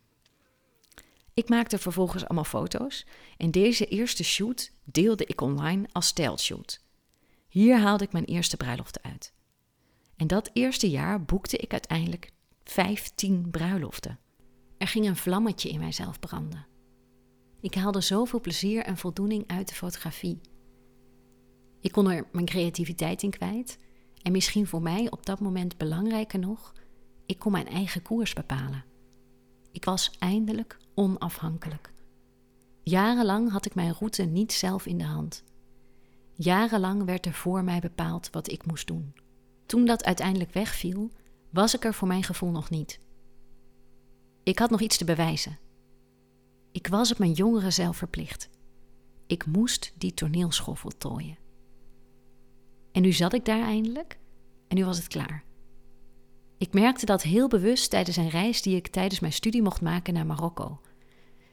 Ik 1.34 1.48
maakte 1.48 1.78
vervolgens 1.78 2.24
allemaal 2.24 2.44
foto's 2.44 3.06
en 3.36 3.50
deze 3.50 3.86
eerste 3.86 4.24
shoot 4.24 4.72
deelde 4.84 5.24
ik 5.26 5.40
online 5.40 5.88
als 5.92 6.06
stijlshoot. 6.06 6.82
Hier 7.48 7.78
haalde 7.78 8.04
ik 8.04 8.12
mijn 8.12 8.24
eerste 8.24 8.56
bruiloften 8.56 9.02
uit. 9.02 9.32
En 10.16 10.26
dat 10.26 10.50
eerste 10.52 10.90
jaar 10.90 11.24
boekte 11.24 11.56
ik 11.56 11.72
uiteindelijk 11.72 12.30
15 12.64 13.50
bruiloften. 13.50 14.18
Er 14.78 14.88
ging 14.88 15.06
een 15.06 15.16
vlammetje 15.16 15.68
in 15.68 15.78
mijzelf 15.78 16.18
branden. 16.18 16.66
Ik 17.60 17.74
haalde 17.74 18.00
zoveel 18.00 18.40
plezier 18.40 18.82
en 18.82 18.96
voldoening 18.96 19.44
uit 19.46 19.68
de 19.68 19.74
fotografie. 19.74 20.40
Ik 21.84 21.92
kon 21.92 22.10
er 22.10 22.26
mijn 22.32 22.44
creativiteit 22.44 23.22
in 23.22 23.30
kwijt. 23.30 23.78
En 24.22 24.32
misschien 24.32 24.66
voor 24.66 24.82
mij 24.82 25.10
op 25.10 25.26
dat 25.26 25.40
moment 25.40 25.76
belangrijker 25.76 26.38
nog, 26.38 26.74
ik 27.26 27.38
kon 27.38 27.52
mijn 27.52 27.68
eigen 27.68 28.02
koers 28.02 28.32
bepalen. 28.32 28.84
Ik 29.72 29.84
was 29.84 30.10
eindelijk 30.18 30.78
onafhankelijk. 30.94 31.92
Jarenlang 32.82 33.50
had 33.50 33.66
ik 33.66 33.74
mijn 33.74 33.92
route 33.92 34.22
niet 34.22 34.52
zelf 34.52 34.86
in 34.86 34.98
de 34.98 35.04
hand. 35.04 35.44
Jarenlang 36.32 37.04
werd 37.04 37.26
er 37.26 37.32
voor 37.32 37.64
mij 37.64 37.80
bepaald 37.80 38.30
wat 38.30 38.50
ik 38.50 38.66
moest 38.66 38.86
doen. 38.86 39.14
Toen 39.66 39.84
dat 39.84 40.04
uiteindelijk 40.04 40.52
wegviel, 40.52 41.10
was 41.50 41.74
ik 41.74 41.84
er 41.84 41.94
voor 41.94 42.08
mijn 42.08 42.22
gevoel 42.22 42.50
nog 42.50 42.70
niet. 42.70 43.00
Ik 44.42 44.58
had 44.58 44.70
nog 44.70 44.80
iets 44.80 44.96
te 44.96 45.04
bewijzen. 45.04 45.58
Ik 46.72 46.86
was 46.86 47.12
op 47.12 47.18
mijn 47.18 47.32
jongere 47.32 47.70
zelf 47.70 47.96
verplicht. 47.96 48.48
Ik 49.26 49.46
moest 49.46 49.92
die 49.98 50.14
toneelschool 50.14 50.74
voltooien. 50.74 51.42
En 52.94 53.02
nu 53.02 53.12
zat 53.12 53.32
ik 53.32 53.44
daar 53.44 53.62
eindelijk 53.62 54.18
en 54.68 54.76
nu 54.76 54.84
was 54.84 54.96
het 54.96 55.08
klaar. 55.08 55.44
Ik 56.58 56.72
merkte 56.72 57.06
dat 57.06 57.22
heel 57.22 57.48
bewust 57.48 57.90
tijdens 57.90 58.16
een 58.16 58.28
reis 58.28 58.62
die 58.62 58.76
ik 58.76 58.88
tijdens 58.88 59.20
mijn 59.20 59.32
studie 59.32 59.62
mocht 59.62 59.80
maken 59.80 60.14
naar 60.14 60.26
Marokko. 60.26 60.80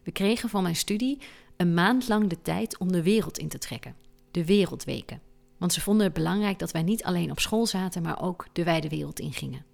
We 0.03 0.11
kregen 0.11 0.49
van 0.49 0.63
mijn 0.63 0.75
studie 0.75 1.19
een 1.57 1.73
maand 1.73 2.07
lang 2.07 2.29
de 2.29 2.41
tijd 2.41 2.77
om 2.77 2.91
de 2.91 3.03
wereld 3.03 3.37
in 3.37 3.47
te 3.47 3.57
trekken, 3.57 3.95
de 4.31 4.45
wereldweken. 4.45 5.21
Want 5.57 5.73
ze 5.73 5.81
vonden 5.81 6.05
het 6.05 6.13
belangrijk 6.13 6.59
dat 6.59 6.71
wij 6.71 6.83
niet 6.83 7.03
alleen 7.03 7.31
op 7.31 7.39
school 7.39 7.65
zaten, 7.65 8.01
maar 8.01 8.21
ook 8.21 8.47
de 8.51 8.63
wijde 8.63 8.89
wereld 8.89 9.19
ingingen. 9.19 9.65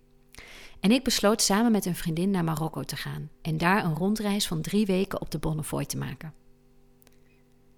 En 0.79 0.91
ik 0.91 1.03
besloot 1.03 1.41
samen 1.41 1.71
met 1.71 1.85
een 1.85 1.95
vriendin 1.95 2.31
naar 2.31 2.43
Marokko 2.43 2.83
te 2.83 2.95
gaan 2.95 3.29
en 3.41 3.57
daar 3.57 3.85
een 3.85 3.95
rondreis 3.95 4.47
van 4.47 4.61
drie 4.61 4.85
weken 4.85 5.21
op 5.21 5.31
de 5.31 5.39
Bonnefoy 5.39 5.85
te 5.85 5.97
maken. 5.97 6.33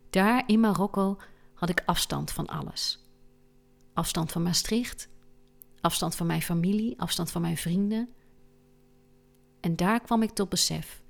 Daar 0.10 0.44
in 0.48 0.60
Marokko 0.60 1.18
had 1.54 1.70
ik 1.70 1.84
afstand 1.86 2.32
van 2.32 2.48
alles. 2.48 3.09
Afstand 4.00 4.32
van 4.32 4.44
Maastricht, 4.44 5.10
afstand 5.82 6.16
van 6.16 6.28
mijn 6.28 6.42
familie, 6.42 7.00
afstand 7.00 7.32
van 7.32 7.42
mijn 7.42 7.58
vrienden. 7.58 8.10
En 9.60 9.76
daar 9.76 10.00
kwam 10.00 10.22
ik 10.22 10.30
tot 10.30 10.50
besef 10.50 11.02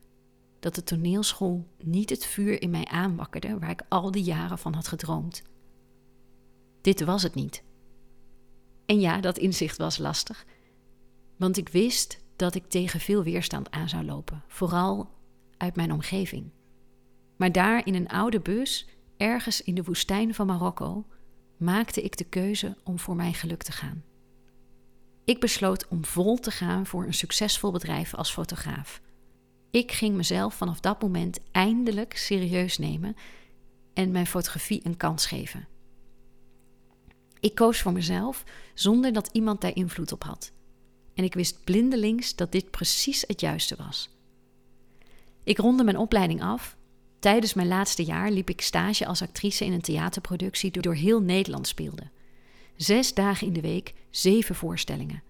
dat 0.60 0.76
de 0.76 0.84
toneelschool 0.84 1.68
niet 1.78 2.10
het 2.10 2.26
vuur 2.26 2.62
in 2.62 2.70
mij 2.70 2.86
aanwakkerde 2.86 3.60
waar 3.60 3.70
ik 3.70 3.82
al 3.90 4.12
die 4.12 4.24
jaren 4.24 4.58
van 4.58 4.74
had 4.74 4.88
gedroomd. 4.88 5.42
Dit 6.82 7.04
was 7.04 7.24
het 7.24 7.36
niet. 7.36 7.64
En 8.86 9.00
ja, 9.00 9.22
dat 9.22 9.38
inzicht 9.38 9.78
was 9.78 9.98
lastig, 9.98 10.46
want 11.38 11.58
ik 11.58 11.70
wist 11.70 12.20
dat 12.36 12.56
ik 12.56 12.70
tegen 12.70 13.00
veel 13.00 13.24
weerstand 13.24 13.72
aan 13.72 13.90
zou 13.90 14.06
lopen, 14.06 14.44
vooral 14.48 15.10
uit 15.58 15.76
mijn 15.76 15.92
omgeving. 15.92 16.52
Maar 17.36 17.52
daar 17.52 17.86
in 17.86 17.96
een 17.96 18.08
oude 18.08 18.40
bus, 18.40 18.88
ergens 19.18 19.62
in 19.62 19.76
de 19.76 19.84
woestijn 19.84 20.34
van 20.34 20.48
Marokko, 20.48 21.06
maakte 21.60 22.02
ik 22.02 22.18
de 22.18 22.24
keuze 22.24 22.76
om 22.84 23.00
voor 23.00 23.16
mijn 23.16 23.34
geluk 23.34 23.64
te 23.64 23.72
gaan. 23.72 24.04
Ik 25.24 25.40
besloot 25.40 25.88
om 25.88 26.06
vol 26.06 26.38
te 26.38 26.52
gaan 26.52 26.86
voor 26.86 27.06
een 27.06 27.14
succesvol 27.14 27.72
bedrijf 27.72 28.16
als 28.16 28.32
fotograaf. 28.32 29.02
Ik 29.72 29.92
ging 29.92 30.16
mezelf 30.16 30.54
vanaf 30.54 30.80
dat 30.80 31.02
moment 31.02 31.40
eindelijk 31.52 32.18
serieus 32.18 32.78
nemen 32.78 33.16
en 33.94 34.12
mijn 34.12 34.28
fotografie 34.28 34.82
een 34.84 34.98
kans 34.98 35.26
geven. 35.26 35.68
Ik 37.40 37.56
koos 37.56 37.82
voor 37.82 37.94
mezelf 37.94 38.44
zonder 38.74 39.14
dat 39.14 39.30
iemand 39.32 39.62
daar 39.62 39.76
invloed 39.76 40.12
op 40.12 40.24
had. 40.24 40.52
En 41.14 41.24
ik 41.24 41.34
wist 41.34 41.64
blindelings 41.64 42.36
dat 42.36 42.52
dit 42.52 42.72
precies 42.72 43.24
het 43.28 43.42
juiste 43.42 43.76
was. 43.76 44.10
Ik 45.44 45.58
ronde 45.58 45.84
mijn 45.84 45.98
opleiding 45.98 46.42
af 46.42 46.78
Tijdens 47.20 47.54
mijn 47.54 47.68
laatste 47.68 48.04
jaar 48.04 48.32
liep 48.32 48.50
ik 48.50 48.62
stage 48.62 49.06
als 49.06 49.22
actrice 49.22 49.66
in 49.66 49.74
een 49.74 49.82
theaterproductie 49.82 50.72
die 50.72 50.82
door 50.82 50.96
heel 50.96 51.22
Nederland 51.22 51.68
speelde. 51.68 52.10
Zes 52.76 53.14
dagen 53.14 53.48
in 53.48 53.54
de 53.54 53.62
week, 53.62 53.94
zeven 54.10 54.56
voorstellingen. 54.56 55.24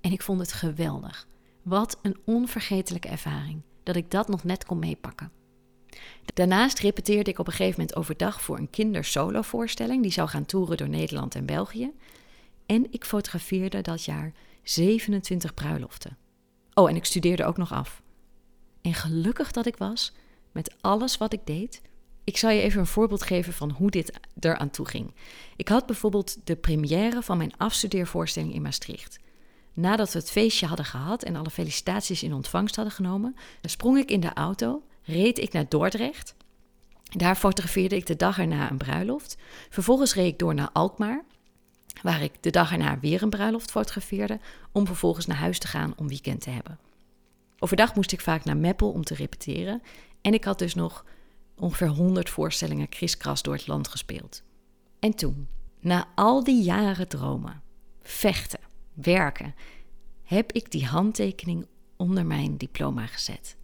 En 0.00 0.12
ik 0.12 0.22
vond 0.22 0.40
het 0.40 0.52
geweldig. 0.52 1.28
Wat 1.62 1.98
een 2.02 2.16
onvergetelijke 2.24 3.08
ervaring 3.08 3.62
dat 3.82 3.96
ik 3.96 4.10
dat 4.10 4.28
nog 4.28 4.44
net 4.44 4.64
kon 4.64 4.78
meepakken. 4.78 5.32
Daarnaast 6.34 6.78
repeteerde 6.78 7.30
ik 7.30 7.38
op 7.38 7.46
een 7.46 7.52
gegeven 7.52 7.80
moment 7.80 7.98
overdag 7.98 8.42
voor 8.42 8.58
een 8.58 8.70
kindersolo-voorstelling 8.70 10.02
die 10.02 10.12
zou 10.12 10.28
gaan 10.28 10.46
toeren 10.46 10.76
door 10.76 10.88
Nederland 10.88 11.34
en 11.34 11.46
België. 11.46 11.92
En 12.66 12.86
ik 12.90 13.04
fotografeerde 13.04 13.80
dat 13.80 14.04
jaar 14.04 14.32
27 14.62 15.54
bruiloften. 15.54 16.16
Oh, 16.74 16.90
en 16.90 16.96
ik 16.96 17.04
studeerde 17.04 17.44
ook 17.44 17.56
nog 17.56 17.72
af. 17.72 18.02
En 18.82 18.94
gelukkig 18.94 19.52
dat 19.52 19.66
ik 19.66 19.76
was, 19.76 20.12
met 20.52 20.74
alles 20.80 21.16
wat 21.16 21.32
ik 21.32 21.40
deed. 21.44 21.80
Ik 22.24 22.36
zal 22.36 22.50
je 22.50 22.60
even 22.60 22.80
een 22.80 22.86
voorbeeld 22.86 23.22
geven 23.22 23.52
van 23.52 23.70
hoe 23.70 23.90
dit 23.90 24.20
eraan 24.40 24.70
toe 24.70 24.88
ging. 24.88 25.14
Ik 25.56 25.68
had 25.68 25.86
bijvoorbeeld 25.86 26.36
de 26.44 26.56
première 26.56 27.22
van 27.22 27.36
mijn 27.36 27.56
afstudeervoorstelling 27.56 28.54
in 28.54 28.62
Maastricht. 28.62 29.18
Nadat 29.72 30.12
we 30.12 30.18
het 30.18 30.30
feestje 30.30 30.66
hadden 30.66 30.86
gehad 30.86 31.22
en 31.22 31.36
alle 31.36 31.50
felicitaties 31.50 32.22
in 32.22 32.34
ontvangst 32.34 32.76
hadden 32.76 32.94
genomen, 32.94 33.36
sprong 33.62 33.98
ik 33.98 34.10
in 34.10 34.20
de 34.20 34.32
auto, 34.34 34.82
reed 35.02 35.38
ik 35.38 35.52
naar 35.52 35.68
Dordrecht. 35.68 36.34
Daar 37.16 37.36
fotografeerde 37.36 37.96
ik 37.96 38.06
de 38.06 38.16
dag 38.16 38.38
erna 38.38 38.70
een 38.70 38.78
bruiloft. 38.78 39.36
Vervolgens 39.70 40.14
reed 40.14 40.32
ik 40.32 40.38
door 40.38 40.54
naar 40.54 40.70
Alkmaar, 40.72 41.24
waar 42.02 42.22
ik 42.22 42.32
de 42.40 42.50
dag 42.50 42.72
erna 42.72 42.98
weer 43.00 43.22
een 43.22 43.30
bruiloft 43.30 43.70
fotografeerde, 43.70 44.40
om 44.72 44.86
vervolgens 44.86 45.26
naar 45.26 45.36
huis 45.36 45.58
te 45.58 45.66
gaan 45.66 45.92
om 45.96 46.08
weekend 46.08 46.40
te 46.40 46.50
hebben. 46.50 46.78
Overdag 47.58 47.94
moest 47.94 48.12
ik 48.12 48.20
vaak 48.20 48.44
naar 48.44 48.56
Meppel 48.56 48.90
om 48.90 49.04
te 49.04 49.14
repeteren 49.14 49.82
en 50.20 50.34
ik 50.34 50.44
had 50.44 50.58
dus 50.58 50.74
nog 50.74 51.04
ongeveer 51.56 51.88
100 51.88 52.30
voorstellingen 52.30 52.88
kriskras 52.88 53.42
door 53.42 53.54
het 53.54 53.66
land 53.66 53.88
gespeeld. 53.88 54.42
En 54.98 55.14
toen, 55.14 55.48
na 55.80 56.08
al 56.14 56.44
die 56.44 56.62
jaren 56.62 57.08
dromen, 57.08 57.62
vechten, 58.02 58.60
werken, 58.92 59.54
heb 60.22 60.52
ik 60.52 60.70
die 60.70 60.86
handtekening 60.86 61.66
onder 61.96 62.26
mijn 62.26 62.56
diploma 62.56 63.06
gezet. 63.06 63.56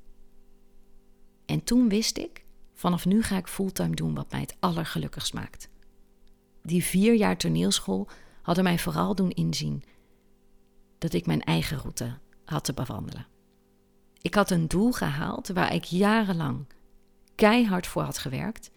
En 1.47 1.65
toen 1.65 1.89
wist 1.89 2.19
ik, 2.19 2.45
vanaf 2.75 3.07
nu 3.07 3.23
ga 3.23 3.37
ik 3.37 3.47
fulltime 3.47 3.95
doen 3.95 4.15
wat 4.15 4.31
mij 4.31 4.41
het 4.41 4.57
allergelukkigst 4.61 5.35
maakt. 5.35 5.69
Die 6.63 6.85
vier 6.85 7.15
jaar 7.15 7.37
toneelschool 7.37 8.09
hadden 8.43 8.65
mij 8.65 8.79
vooral 8.79 9.15
doen 9.15 9.31
inzien 9.31 9.83
dat 10.99 11.13
ik 11.13 11.27
mijn 11.27 11.43
eigen 11.43 11.79
route 11.79 12.19
had 12.45 12.65
te 12.65 12.75
bewandelen. 12.75 13.27
Ik 14.27 14.35
had 14.35 14.51
een 14.51 14.69
doel 14.69 14.93
gehaald 14.93 15.49
waar 15.49 15.75
ik 15.75 15.85
jarenlang 15.85 16.67
keihard 17.35 17.87
voor 17.87 18.03
had 18.03 18.19
gewerkt. 18.19 18.71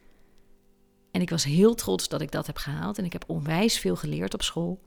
En 1.12 1.22
ik 1.22 1.30
was 1.30 1.44
heel 1.44 1.76
trots 1.76 2.08
dat 2.08 2.22
ik 2.22 2.32
dat 2.32 2.48
heb 2.48 2.58
gehaald 2.58 2.98
en 2.98 3.06
ik 3.06 3.14
heb 3.14 3.24
onwijs 3.28 3.80
veel 3.80 3.96
geleerd 3.96 4.34
op 4.34 4.42
school. 4.42 4.82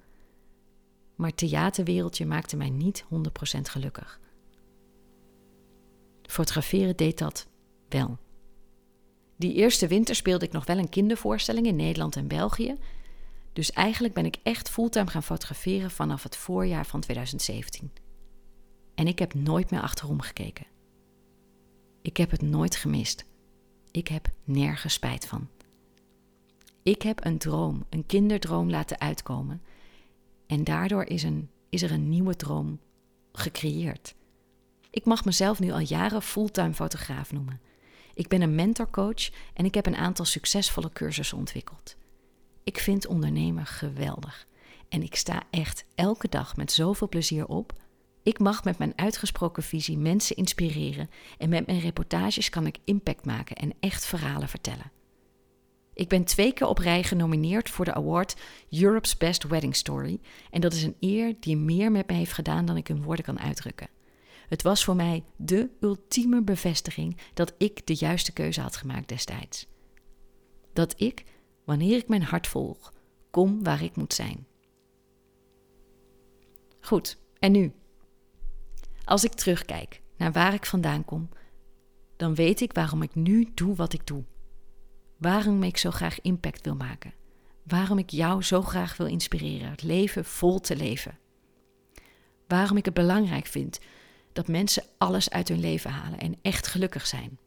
Maar 1.14 1.29
het 1.29 1.37
theaterwereldje 1.37 2.27
maakte 2.27 2.57
mij 2.57 2.70
niet 2.70 3.05
100% 3.05 3.07
gelukkig. 3.62 4.20
Fotograferen 6.22 6.96
deed 6.96 7.18
dat 7.18 7.46
wel. 7.88 8.18
Die 9.37 9.55
eerste 9.55 9.87
winter 9.87 10.14
speelde 10.14 10.44
ik 10.44 10.53
nog 10.53 10.66
wel 10.66 10.79
een 10.79 10.88
kindervoorstelling 10.88 11.66
in 11.66 11.77
Nederland 11.77 12.16
en 12.16 12.27
België. 12.27 12.77
Dus 13.53 13.72
eigenlijk 13.72 14.14
ben 14.14 14.27
ik 14.27 14.37
echt 14.42 14.70
fulltime 14.70 15.11
gaan 15.11 15.22
fotograferen 15.22 15.90
vanaf 15.90 16.22
het 16.22 16.37
voorjaar 16.37 16.87
van 16.87 17.01
2017. 17.01 18.01
En 18.94 19.07
ik 19.07 19.18
heb 19.18 19.35
nooit 19.35 19.70
meer 19.70 19.81
achterom 19.81 20.20
gekeken. 20.20 20.66
Ik 22.02 22.16
heb 22.16 22.31
het 22.31 22.42
nooit 22.42 22.76
gemist. 22.76 23.24
Ik 23.90 24.09
heb 24.09 24.31
nergens 24.44 24.94
spijt 24.94 25.26
van. 25.26 25.48
Ik 26.83 27.02
heb 27.02 27.24
een 27.24 27.38
droom, 27.38 27.85
een 27.88 28.07
kinderdroom 28.07 28.70
laten 28.70 29.00
uitkomen. 29.00 29.62
En 30.46 30.64
daardoor 30.64 31.05
is, 31.05 31.22
een, 31.22 31.50
is 31.68 31.83
er 31.83 31.90
een 31.90 32.09
nieuwe 32.09 32.37
droom 32.37 32.81
gecreëerd. 33.33 34.14
Ik 34.90 35.05
mag 35.05 35.24
mezelf 35.24 35.61
nu 35.61 35.70
al 35.70 35.78
jaren 35.78 36.22
fulltime 36.22 36.74
fotograaf 36.74 37.33
noemen. 37.33 37.61
Ik 38.14 38.28
ben 38.28 38.42
een 38.42 38.55
mentorcoach 38.55 39.31
en 39.55 39.64
ik 39.64 39.74
heb 39.74 39.87
een 39.87 39.96
aantal 39.96 40.24
succesvolle 40.24 40.90
cursussen 40.92 41.38
ontwikkeld. 41.38 41.96
Ik 42.64 42.78
vind 42.78 43.07
ondernemen 43.07 43.66
geweldig. 43.66 44.46
En 44.88 45.02
ik 45.02 45.14
sta 45.14 45.42
echt 45.50 45.85
elke 45.94 46.28
dag 46.28 46.57
met 46.57 46.72
zoveel 46.72 47.09
plezier 47.09 47.46
op. 47.46 47.72
Ik 48.22 48.38
mag 48.38 48.64
met 48.64 48.78
mijn 48.78 48.92
uitgesproken 48.96 49.62
visie 49.62 49.98
mensen 49.98 50.37
inspireren 50.37 51.11
en 51.38 51.48
met 51.48 51.66
mijn 51.66 51.80
reportages 51.80 52.48
kan 52.48 52.66
ik 52.66 52.78
impact 52.85 53.24
maken 53.24 53.56
en 53.56 53.72
echt 53.80 54.04
verhalen 54.04 54.48
vertellen. 54.48 54.92
Ik 55.94 56.08
ben 56.08 56.24
twee 56.24 56.52
keer 56.52 56.66
op 56.66 56.78
rij 56.78 57.02
genomineerd 57.02 57.70
voor 57.70 57.85
de 57.85 57.94
award 57.94 58.37
Europe's 58.70 59.16
Best 59.16 59.42
Wedding 59.42 59.76
Story 59.76 60.20
en 60.50 60.61
dat 60.61 60.72
is 60.72 60.82
een 60.82 60.96
eer 61.00 61.35
die 61.40 61.56
meer 61.56 61.92
met 61.92 62.08
me 62.08 62.14
heeft 62.14 62.32
gedaan 62.32 62.64
dan 62.64 62.76
ik 62.76 62.88
in 62.88 63.02
woorden 63.02 63.24
kan 63.24 63.38
uitdrukken. 63.38 63.88
Het 64.48 64.62
was 64.62 64.85
voor 64.85 64.96
mij 64.96 65.24
de 65.37 65.70
ultieme 65.80 66.42
bevestiging 66.42 67.16
dat 67.35 67.54
ik 67.58 67.87
de 67.87 67.94
juiste 67.94 68.32
keuze 68.32 68.61
had 68.61 68.76
gemaakt 68.76 69.08
destijds. 69.08 69.66
Dat 70.72 71.00
ik, 71.00 71.24
wanneer 71.64 71.96
ik 71.96 72.08
mijn 72.08 72.22
hart 72.22 72.46
volg, 72.46 72.92
kom 73.30 73.62
waar 73.62 73.82
ik 73.82 73.96
moet 73.96 74.14
zijn. 74.14 74.46
Goed, 76.80 77.18
en 77.38 77.52
nu? 77.52 77.72
Als 79.04 79.24
ik 79.24 79.32
terugkijk 79.32 80.00
naar 80.16 80.32
waar 80.32 80.54
ik 80.54 80.66
vandaan 80.66 81.04
kom, 81.04 81.28
dan 82.16 82.34
weet 82.34 82.60
ik 82.60 82.72
waarom 82.72 83.02
ik 83.02 83.14
nu 83.14 83.48
doe 83.54 83.74
wat 83.74 83.92
ik 83.92 84.06
doe. 84.06 84.24
Waarom 85.16 85.62
ik 85.62 85.76
zo 85.76 85.90
graag 85.90 86.20
impact 86.20 86.64
wil 86.64 86.76
maken. 86.76 87.14
Waarom 87.62 87.98
ik 87.98 88.10
jou 88.10 88.42
zo 88.42 88.62
graag 88.62 88.96
wil 88.96 89.06
inspireren 89.06 89.70
het 89.70 89.82
leven 89.82 90.24
vol 90.24 90.60
te 90.60 90.76
leven. 90.76 91.18
Waarom 92.46 92.76
ik 92.76 92.84
het 92.84 92.94
belangrijk 92.94 93.46
vind 93.46 93.80
dat 94.32 94.48
mensen 94.48 94.84
alles 94.98 95.30
uit 95.30 95.48
hun 95.48 95.60
leven 95.60 95.90
halen 95.90 96.18
en 96.18 96.36
echt 96.42 96.66
gelukkig 96.66 97.06
zijn. 97.06 97.38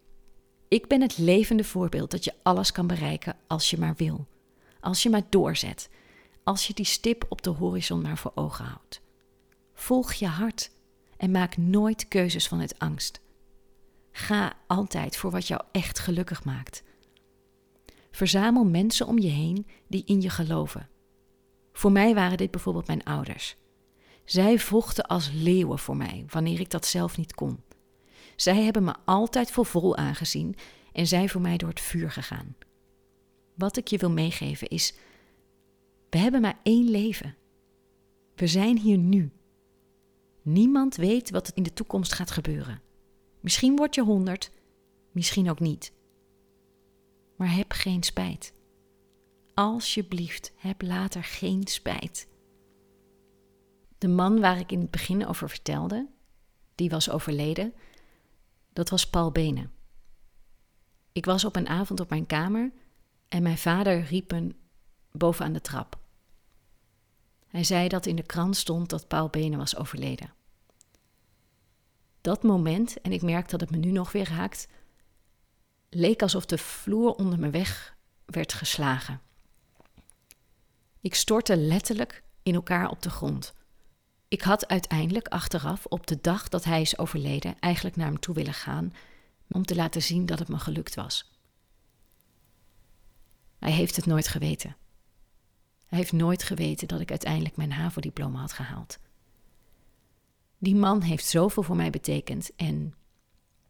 Ik 0.68 0.88
ben 0.88 1.02
het 1.02 1.18
levende 1.18 1.64
voorbeeld 1.64 2.12
dat 2.12 2.24
je 2.24 2.34
alles 2.44 2.72
kan 2.72 2.88
bereiken 2.88 3.36
als 3.48 3.70
je 3.70 3.78
maar 3.78 3.96
wil. 3.96 4.28
Als 4.80 5.04
je 5.04 5.10
maar 5.10 5.24
doorzet. 5.30 5.90
Als 6.44 6.68
je 6.68 6.74
die 6.74 6.86
stip 6.86 7.26
op 7.30 7.42
de 7.42 7.50
horizon 7.50 8.02
maar 8.02 8.18
voor 8.18 8.32
ogen 8.36 8.66
houdt. 8.66 9.02
Volg 9.74 10.14
je 10.14 10.28
hart 10.28 10.72
en 11.18 11.32
maak 11.32 11.58
nooit 11.58 12.08
keuzes 12.08 12.48
vanuit 12.48 12.80
angst. 12.80 13.22
Ga 14.12 14.54
altijd 14.68 15.18
voor 15.18 15.32
wat 15.32 15.48
jou 15.48 15.62
echt 15.72 16.00
gelukkig 16.00 16.44
maakt. 16.44 16.84
Verzamel 18.12 18.66
mensen 18.66 19.08
om 19.08 19.20
je 19.20 19.28
heen 19.28 19.68
die 19.88 20.04
in 20.06 20.22
je 20.22 20.30
geloven. 20.30 20.90
Voor 21.74 21.92
mij 21.92 22.14
waren 22.14 22.38
dit 22.38 22.52
bijvoorbeeld 22.52 22.88
mijn 22.88 23.04
ouders. 23.04 23.56
Zij 24.26 24.60
vochten 24.60 25.06
als 25.06 25.32
leeuwen 25.34 25.80
voor 25.80 25.98
mij 25.98 26.26
wanneer 26.30 26.60
ik 26.60 26.70
dat 26.70 26.86
zelf 26.86 27.18
niet 27.18 27.34
kon. 27.34 27.64
Zij 28.36 28.64
hebben 28.64 28.84
me 28.84 28.96
altijd 29.06 29.52
voor 29.52 29.66
vol 29.66 29.96
aangezien 29.98 30.56
en 30.92 31.08
zijn 31.08 31.30
voor 31.30 31.42
mij 31.42 31.58
door 31.58 31.70
het 31.70 31.80
vuur 31.80 32.12
gegaan. 32.12 32.56
Wat 33.54 33.78
ik 33.78 33.88
je 33.88 33.98
wil 33.98 34.12
meegeven 34.12 34.68
is: 34.68 34.94
we 36.10 36.18
hebben 36.18 36.42
maar 36.42 36.60
één 36.64 36.90
leven. 36.90 37.36
We 38.36 38.48
zijn 38.48 38.78
hier 38.78 38.98
nu. 38.98 39.32
Niemand 40.46 40.96
weet 40.96 41.30
wat 41.30 41.48
er 41.48 41.56
in 41.56 41.64
de 41.64 41.74
toekomst 41.74 42.14
gaat 42.14 42.32
gebeuren. 42.32 42.82
Misschien 43.40 43.76
word 43.76 43.96
je 43.96 44.04
honderd, 44.04 44.52
misschien 45.12 45.50
ook 45.50 45.60
niet. 45.60 45.94
Maar 47.38 47.56
heb 47.56 47.72
geen 47.72 48.04
spijt. 48.04 48.54
Alsjeblieft, 49.54 50.54
heb 50.56 50.82
later 50.82 51.24
geen 51.24 51.68
spijt. 51.68 52.28
De 53.98 54.08
man 54.08 54.40
waar 54.40 54.60
ik 54.60 54.72
in 54.72 54.80
het 54.80 54.92
begin 54.92 55.28
over 55.28 55.50
vertelde, 55.50 56.10
die 56.76 56.90
was 56.90 57.10
overleden, 57.10 57.74
dat 58.74 58.90
was 58.90 59.10
Paul 59.10 59.32
Benen. 59.32 59.72
Ik 61.12 61.26
was 61.26 61.46
op 61.46 61.56
een 61.56 61.68
avond 61.68 62.00
op 62.00 62.10
mijn 62.10 62.26
kamer 62.26 62.72
en 63.28 63.44
mijn 63.44 63.58
vader 63.58 64.02
riep 64.02 64.32
een 64.32 64.56
boven 65.12 65.46
aan 65.46 65.54
de 65.54 65.62
trap. 65.62 66.05
Hij 67.56 67.64
zei 67.64 67.88
dat 67.88 68.06
in 68.06 68.16
de 68.16 68.24
krant 68.24 68.58
stond 68.58 68.90
dat 68.90 69.08
Paul 69.08 69.30
Benen 69.30 69.58
was 69.58 69.76
overleden. 69.76 70.34
Dat 72.22 72.44
moment, 72.44 73.02
en 73.02 73.12
ik 73.12 73.22
merk 73.22 73.50
dat 73.50 73.60
het 73.60 73.72
me 73.72 73.78
nu 73.78 73.92
nog 73.92 74.12
weer 74.12 74.30
raakt, 74.30 74.68
leek 75.90 76.22
alsof 76.22 76.46
de 76.46 76.58
vloer 76.58 77.14
onder 77.14 77.40
me 77.40 77.50
weg 77.50 77.98
werd 78.26 78.54
geslagen. 78.54 79.22
Ik 81.02 81.16
stortte 81.16 81.58
letterlijk 81.58 82.24
in 82.44 82.56
elkaar 82.56 82.90
op 82.90 83.02
de 83.02 83.10
grond. 83.10 83.54
Ik 84.28 84.42
had 84.42 84.68
uiteindelijk 84.68 85.28
achteraf, 85.28 85.86
op 85.86 86.08
de 86.08 86.22
dag 86.22 86.50
dat 86.50 86.64
hij 86.64 86.82
is 86.82 86.98
overleden, 86.98 87.60
eigenlijk 87.60 87.96
naar 87.96 88.08
hem 88.08 88.20
toe 88.20 88.36
willen 88.36 88.54
gaan 88.54 88.94
om 89.48 89.66
te 89.66 89.76
laten 89.76 90.02
zien 90.02 90.26
dat 90.26 90.40
het 90.40 90.48
me 90.48 90.60
gelukt 90.60 90.96
was. 90.96 91.32
Hij 93.60 93.72
heeft 93.72 93.96
het 93.96 94.06
nooit 94.06 94.28
geweten. 94.28 94.76
Hij 95.86 95.98
heeft 95.98 96.12
nooit 96.12 96.44
geweten 96.44 96.88
dat 96.88 97.00
ik 97.00 97.10
uiteindelijk 97.10 97.56
mijn 97.56 97.72
HAVO-diploma 97.72 98.40
had 98.40 98.54
gehaald. 98.54 99.00
Die 100.58 100.76
man 100.76 101.02
heeft 101.02 101.26
zoveel 101.26 101.64
voor 101.64 101.76
mij 101.76 101.90
betekend 101.90 102.56
en 102.56 102.94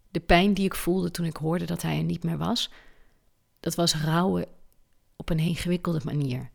de 0.10 0.20
pijn 0.20 0.54
die 0.54 0.66
ik 0.66 0.76
voelde 0.76 1.12
toen 1.12 1.26
ik 1.26 1.38
hoorde 1.38 1.66
dat 1.66 1.82
hij 1.82 1.98
er 1.98 2.04
niet 2.04 2.24
meer 2.24 2.38
was, 2.38 2.72
dat 3.60 3.76
was 3.76 3.96
rouwen 3.96 4.46
op 5.16 5.30
een 5.30 5.40
ingewikkelde 5.40 6.02
manier. 6.04 6.50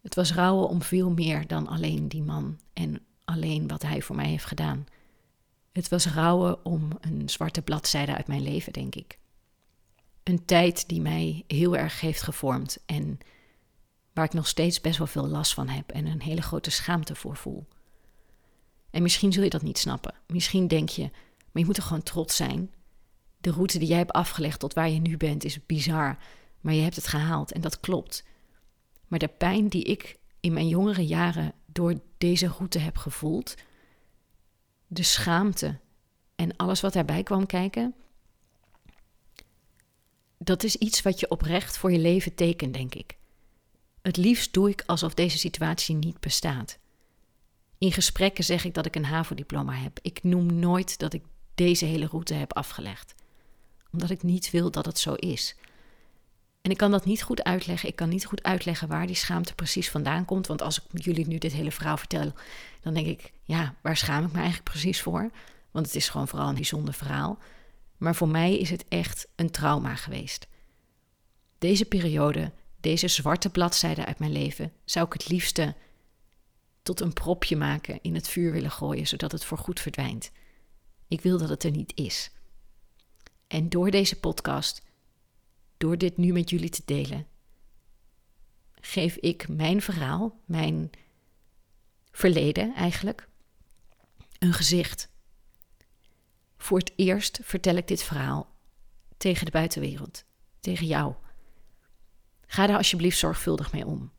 Het 0.00 0.14
was 0.14 0.32
rouwen 0.32 0.68
om 0.68 0.82
veel 0.82 1.10
meer 1.10 1.46
dan 1.46 1.66
alleen 1.66 2.08
die 2.08 2.22
man 2.22 2.58
en 2.72 3.00
alleen 3.24 3.68
wat 3.68 3.82
hij 3.82 4.02
voor 4.02 4.16
mij 4.16 4.28
heeft 4.28 4.44
gedaan. 4.44 4.86
Het 5.72 5.88
was 5.88 6.06
rouwen 6.06 6.64
om 6.64 6.88
een 7.00 7.28
zwarte 7.28 7.62
bladzijde 7.62 8.16
uit 8.16 8.26
mijn 8.26 8.42
leven, 8.42 8.72
denk 8.72 8.94
ik. 8.94 9.18
Een 10.28 10.44
tijd 10.44 10.88
die 10.88 11.00
mij 11.00 11.44
heel 11.46 11.76
erg 11.76 12.00
heeft 12.00 12.22
gevormd 12.22 12.78
en 12.86 13.18
waar 14.12 14.24
ik 14.24 14.32
nog 14.32 14.46
steeds 14.46 14.80
best 14.80 14.98
wel 14.98 15.06
veel 15.06 15.26
last 15.26 15.54
van 15.54 15.68
heb 15.68 15.90
en 15.90 16.06
een 16.06 16.22
hele 16.22 16.42
grote 16.42 16.70
schaamte 16.70 17.14
voor 17.14 17.36
voel. 17.36 17.66
En 18.90 19.02
misschien 19.02 19.32
zul 19.32 19.42
je 19.42 19.50
dat 19.50 19.62
niet 19.62 19.78
snappen. 19.78 20.14
Misschien 20.26 20.68
denk 20.68 20.88
je, 20.88 21.02
maar 21.02 21.62
je 21.62 21.64
moet 21.64 21.76
er 21.76 21.82
gewoon 21.82 22.02
trots 22.02 22.36
zijn. 22.36 22.70
De 23.40 23.50
route 23.50 23.78
die 23.78 23.88
jij 23.88 23.98
hebt 23.98 24.12
afgelegd 24.12 24.60
tot 24.60 24.74
waar 24.74 24.88
je 24.88 25.00
nu 25.00 25.16
bent 25.16 25.44
is 25.44 25.66
bizar, 25.66 26.18
maar 26.60 26.74
je 26.74 26.82
hebt 26.82 26.96
het 26.96 27.06
gehaald 27.06 27.52
en 27.52 27.60
dat 27.60 27.80
klopt. 27.80 28.24
Maar 29.06 29.18
de 29.18 29.28
pijn 29.28 29.68
die 29.68 29.84
ik 29.84 30.18
in 30.40 30.52
mijn 30.52 30.68
jongere 30.68 31.06
jaren 31.06 31.52
door 31.66 32.00
deze 32.18 32.48
route 32.48 32.78
heb 32.78 32.96
gevoeld, 32.96 33.54
de 34.86 35.02
schaamte 35.02 35.78
en 36.36 36.56
alles 36.56 36.80
wat 36.80 36.92
daarbij 36.92 37.22
kwam 37.22 37.46
kijken, 37.46 37.94
dat 40.38 40.62
is 40.62 40.76
iets 40.76 41.02
wat 41.02 41.20
je 41.20 41.30
oprecht 41.30 41.78
voor 41.78 41.92
je 41.92 41.98
leven 41.98 42.34
tekent, 42.34 42.74
denk 42.74 42.94
ik. 42.94 43.16
Het 44.02 44.16
liefst 44.16 44.52
doe 44.52 44.70
ik 44.70 44.82
alsof 44.86 45.14
deze 45.14 45.38
situatie 45.38 45.94
niet 45.94 46.20
bestaat. 46.20 46.78
In 47.78 47.92
gesprekken 47.92 48.44
zeg 48.44 48.64
ik 48.64 48.74
dat 48.74 48.86
ik 48.86 48.96
een 48.96 49.04
HAVO-diploma 49.04 49.72
heb. 49.72 49.98
Ik 50.02 50.22
noem 50.22 50.58
nooit 50.58 50.98
dat 50.98 51.12
ik 51.12 51.22
deze 51.54 51.84
hele 51.84 52.06
route 52.06 52.34
heb 52.34 52.52
afgelegd, 52.52 53.14
omdat 53.92 54.10
ik 54.10 54.22
niet 54.22 54.50
wil 54.50 54.70
dat 54.70 54.86
het 54.86 54.98
zo 54.98 55.14
is. 55.14 55.56
En 56.62 56.70
ik 56.70 56.76
kan 56.76 56.90
dat 56.90 57.04
niet 57.04 57.22
goed 57.22 57.44
uitleggen. 57.44 57.88
Ik 57.88 57.96
kan 57.96 58.08
niet 58.08 58.24
goed 58.24 58.42
uitleggen 58.42 58.88
waar 58.88 59.06
die 59.06 59.16
schaamte 59.16 59.54
precies 59.54 59.90
vandaan 59.90 60.24
komt. 60.24 60.46
Want 60.46 60.62
als 60.62 60.82
ik 60.92 61.04
jullie 61.04 61.26
nu 61.26 61.38
dit 61.38 61.52
hele 61.52 61.72
verhaal 61.72 61.96
vertel, 61.96 62.32
dan 62.80 62.94
denk 62.94 63.06
ik, 63.06 63.32
ja, 63.42 63.74
waar 63.80 63.96
schaam 63.96 64.24
ik 64.24 64.32
me 64.32 64.38
eigenlijk 64.38 64.70
precies 64.70 65.00
voor? 65.00 65.30
Want 65.70 65.86
het 65.86 65.94
is 65.94 66.08
gewoon 66.08 66.28
vooral 66.28 66.48
een 66.48 66.54
bijzonder 66.54 66.94
verhaal. 66.94 67.38
Maar 67.98 68.14
voor 68.14 68.28
mij 68.28 68.58
is 68.58 68.70
het 68.70 68.84
echt 68.88 69.28
een 69.36 69.50
trauma 69.50 69.96
geweest. 69.96 70.46
Deze 71.58 71.84
periode, 71.84 72.52
deze 72.80 73.08
zwarte 73.08 73.50
bladzijde 73.50 74.06
uit 74.06 74.18
mijn 74.18 74.32
leven, 74.32 74.72
zou 74.84 75.06
ik 75.06 75.12
het 75.12 75.28
liefste 75.28 75.74
tot 76.82 77.00
een 77.00 77.12
propje 77.12 77.56
maken, 77.56 77.98
in 78.02 78.14
het 78.14 78.28
vuur 78.28 78.52
willen 78.52 78.70
gooien, 78.70 79.06
zodat 79.06 79.32
het 79.32 79.44
voorgoed 79.44 79.80
verdwijnt. 79.80 80.30
Ik 81.08 81.20
wil 81.20 81.38
dat 81.38 81.48
het 81.48 81.64
er 81.64 81.70
niet 81.70 81.92
is. 81.94 82.30
En 83.46 83.68
door 83.68 83.90
deze 83.90 84.20
podcast, 84.20 84.82
door 85.76 85.98
dit 85.98 86.16
nu 86.16 86.32
met 86.32 86.50
jullie 86.50 86.70
te 86.70 86.82
delen, 86.84 87.26
geef 88.80 89.16
ik 89.16 89.48
mijn 89.48 89.82
verhaal, 89.82 90.40
mijn 90.44 90.90
verleden 92.10 92.74
eigenlijk, 92.74 93.28
een 94.38 94.52
gezicht. 94.52 95.08
Voor 96.58 96.78
het 96.78 96.92
eerst 96.96 97.40
vertel 97.42 97.76
ik 97.76 97.88
dit 97.88 98.02
verhaal 98.02 98.56
tegen 99.16 99.44
de 99.44 99.50
buitenwereld, 99.50 100.24
tegen 100.60 100.86
jou. 100.86 101.14
Ga 102.46 102.66
daar 102.66 102.76
alsjeblieft 102.76 103.18
zorgvuldig 103.18 103.72
mee 103.72 103.86
om. 103.86 104.12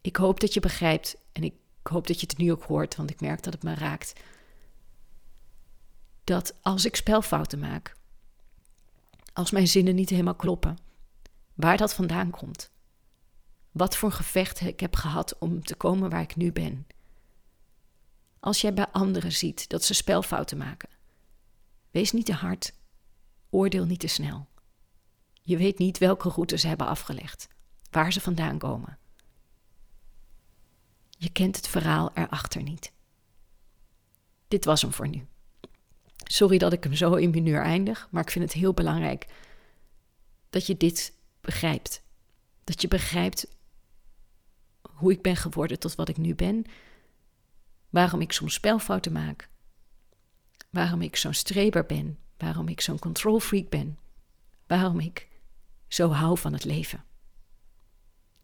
Ik 0.00 0.16
hoop 0.16 0.40
dat 0.40 0.54
je 0.54 0.60
begrijpt 0.60 1.16
en 1.32 1.42
ik 1.42 1.54
hoop 1.82 2.06
dat 2.06 2.20
je 2.20 2.26
het 2.26 2.38
nu 2.38 2.52
ook 2.52 2.62
hoort, 2.62 2.96
want 2.96 3.10
ik 3.10 3.20
merk 3.20 3.42
dat 3.42 3.52
het 3.52 3.62
me 3.62 3.74
raakt. 3.74 4.12
Dat 6.24 6.54
als 6.62 6.84
ik 6.84 6.96
spelfouten 6.96 7.58
maak, 7.58 7.96
als 9.32 9.50
mijn 9.50 9.68
zinnen 9.68 9.94
niet 9.94 10.10
helemaal 10.10 10.34
kloppen, 10.34 10.78
waar 11.54 11.76
dat 11.76 11.94
vandaan 11.94 12.30
komt. 12.30 12.70
Wat 13.72 13.96
voor 13.96 14.12
gevecht 14.12 14.60
ik 14.60 14.80
heb 14.80 14.96
gehad 14.96 15.38
om 15.38 15.64
te 15.64 15.74
komen 15.74 16.10
waar 16.10 16.20
ik 16.20 16.36
nu 16.36 16.52
ben. 16.52 16.86
Als 18.40 18.60
jij 18.60 18.74
bij 18.74 18.86
anderen 18.92 19.32
ziet 19.32 19.68
dat 19.68 19.84
ze 19.84 19.94
spelfouten 19.94 20.58
maken, 20.58 20.88
wees 21.90 22.12
niet 22.12 22.26
te 22.26 22.32
hard, 22.32 22.72
oordeel 23.50 23.84
niet 23.84 24.00
te 24.00 24.06
snel. 24.06 24.48
Je 25.42 25.56
weet 25.56 25.78
niet 25.78 25.98
welke 25.98 26.28
route 26.28 26.56
ze 26.56 26.68
hebben 26.68 26.86
afgelegd, 26.86 27.48
waar 27.90 28.12
ze 28.12 28.20
vandaan 28.20 28.58
komen. 28.58 28.98
Je 31.10 31.30
kent 31.30 31.56
het 31.56 31.68
verhaal 31.68 32.10
erachter 32.14 32.62
niet. 32.62 32.92
Dit 34.48 34.64
was 34.64 34.82
hem 34.82 34.92
voor 34.92 35.08
nu. 35.08 35.26
Sorry 36.24 36.58
dat 36.58 36.72
ik 36.72 36.84
hem 36.84 36.94
zo 36.94 37.14
in 37.14 37.30
mineur 37.30 37.62
eindig, 37.62 38.08
maar 38.10 38.22
ik 38.22 38.30
vind 38.30 38.44
het 38.44 38.54
heel 38.54 38.74
belangrijk 38.74 39.26
dat 40.50 40.66
je 40.66 40.76
dit 40.76 41.12
begrijpt. 41.40 42.02
Dat 42.64 42.80
je 42.80 42.88
begrijpt 42.88 43.46
hoe 44.82 45.12
ik 45.12 45.22
ben 45.22 45.36
geworden 45.36 45.78
tot 45.78 45.94
wat 45.94 46.08
ik 46.08 46.16
nu 46.16 46.34
ben. 46.34 46.64
Waarom 47.90 48.20
ik 48.20 48.32
soms 48.32 48.54
spelfouten 48.54 49.12
maak. 49.12 49.48
Waarom 50.70 51.02
ik 51.02 51.16
zo'n 51.16 51.34
streber 51.34 51.86
ben. 51.86 52.18
Waarom 52.36 52.68
ik 52.68 52.80
zo'n 52.80 52.98
control 52.98 53.40
freak 53.40 53.68
ben. 53.68 53.98
Waarom 54.66 55.00
ik 55.00 55.28
zo 55.88 56.10
hou 56.10 56.38
van 56.38 56.52
het 56.52 56.64
leven 56.64 57.02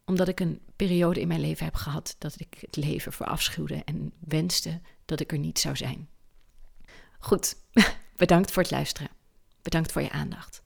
omdat 0.04 0.28
ik 0.28 0.40
een 0.40 0.60
periode 0.76 1.20
in 1.20 1.28
mijn 1.28 1.40
leven 1.40 1.64
heb 1.64 1.74
gehad 1.74 2.16
dat 2.18 2.40
ik 2.40 2.58
het 2.60 2.76
leven 2.76 3.12
verafschuwde 3.12 3.82
en 3.84 4.12
wenste 4.18 4.80
dat 5.04 5.20
ik 5.20 5.32
er 5.32 5.38
niet 5.38 5.58
zou 5.58 5.76
zijn. 5.76 6.08
Goed, 7.18 7.56
bedankt 8.16 8.50
voor 8.50 8.62
het 8.62 8.70
luisteren. 8.70 9.10
Bedankt 9.62 9.92
voor 9.92 10.02
je 10.02 10.10
aandacht. 10.10 10.62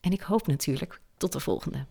En 0.00 0.12
ik 0.12 0.20
hoop 0.20 0.46
natuurlijk 0.46 1.00
tot 1.16 1.32
de 1.32 1.40
volgende. 1.40 1.86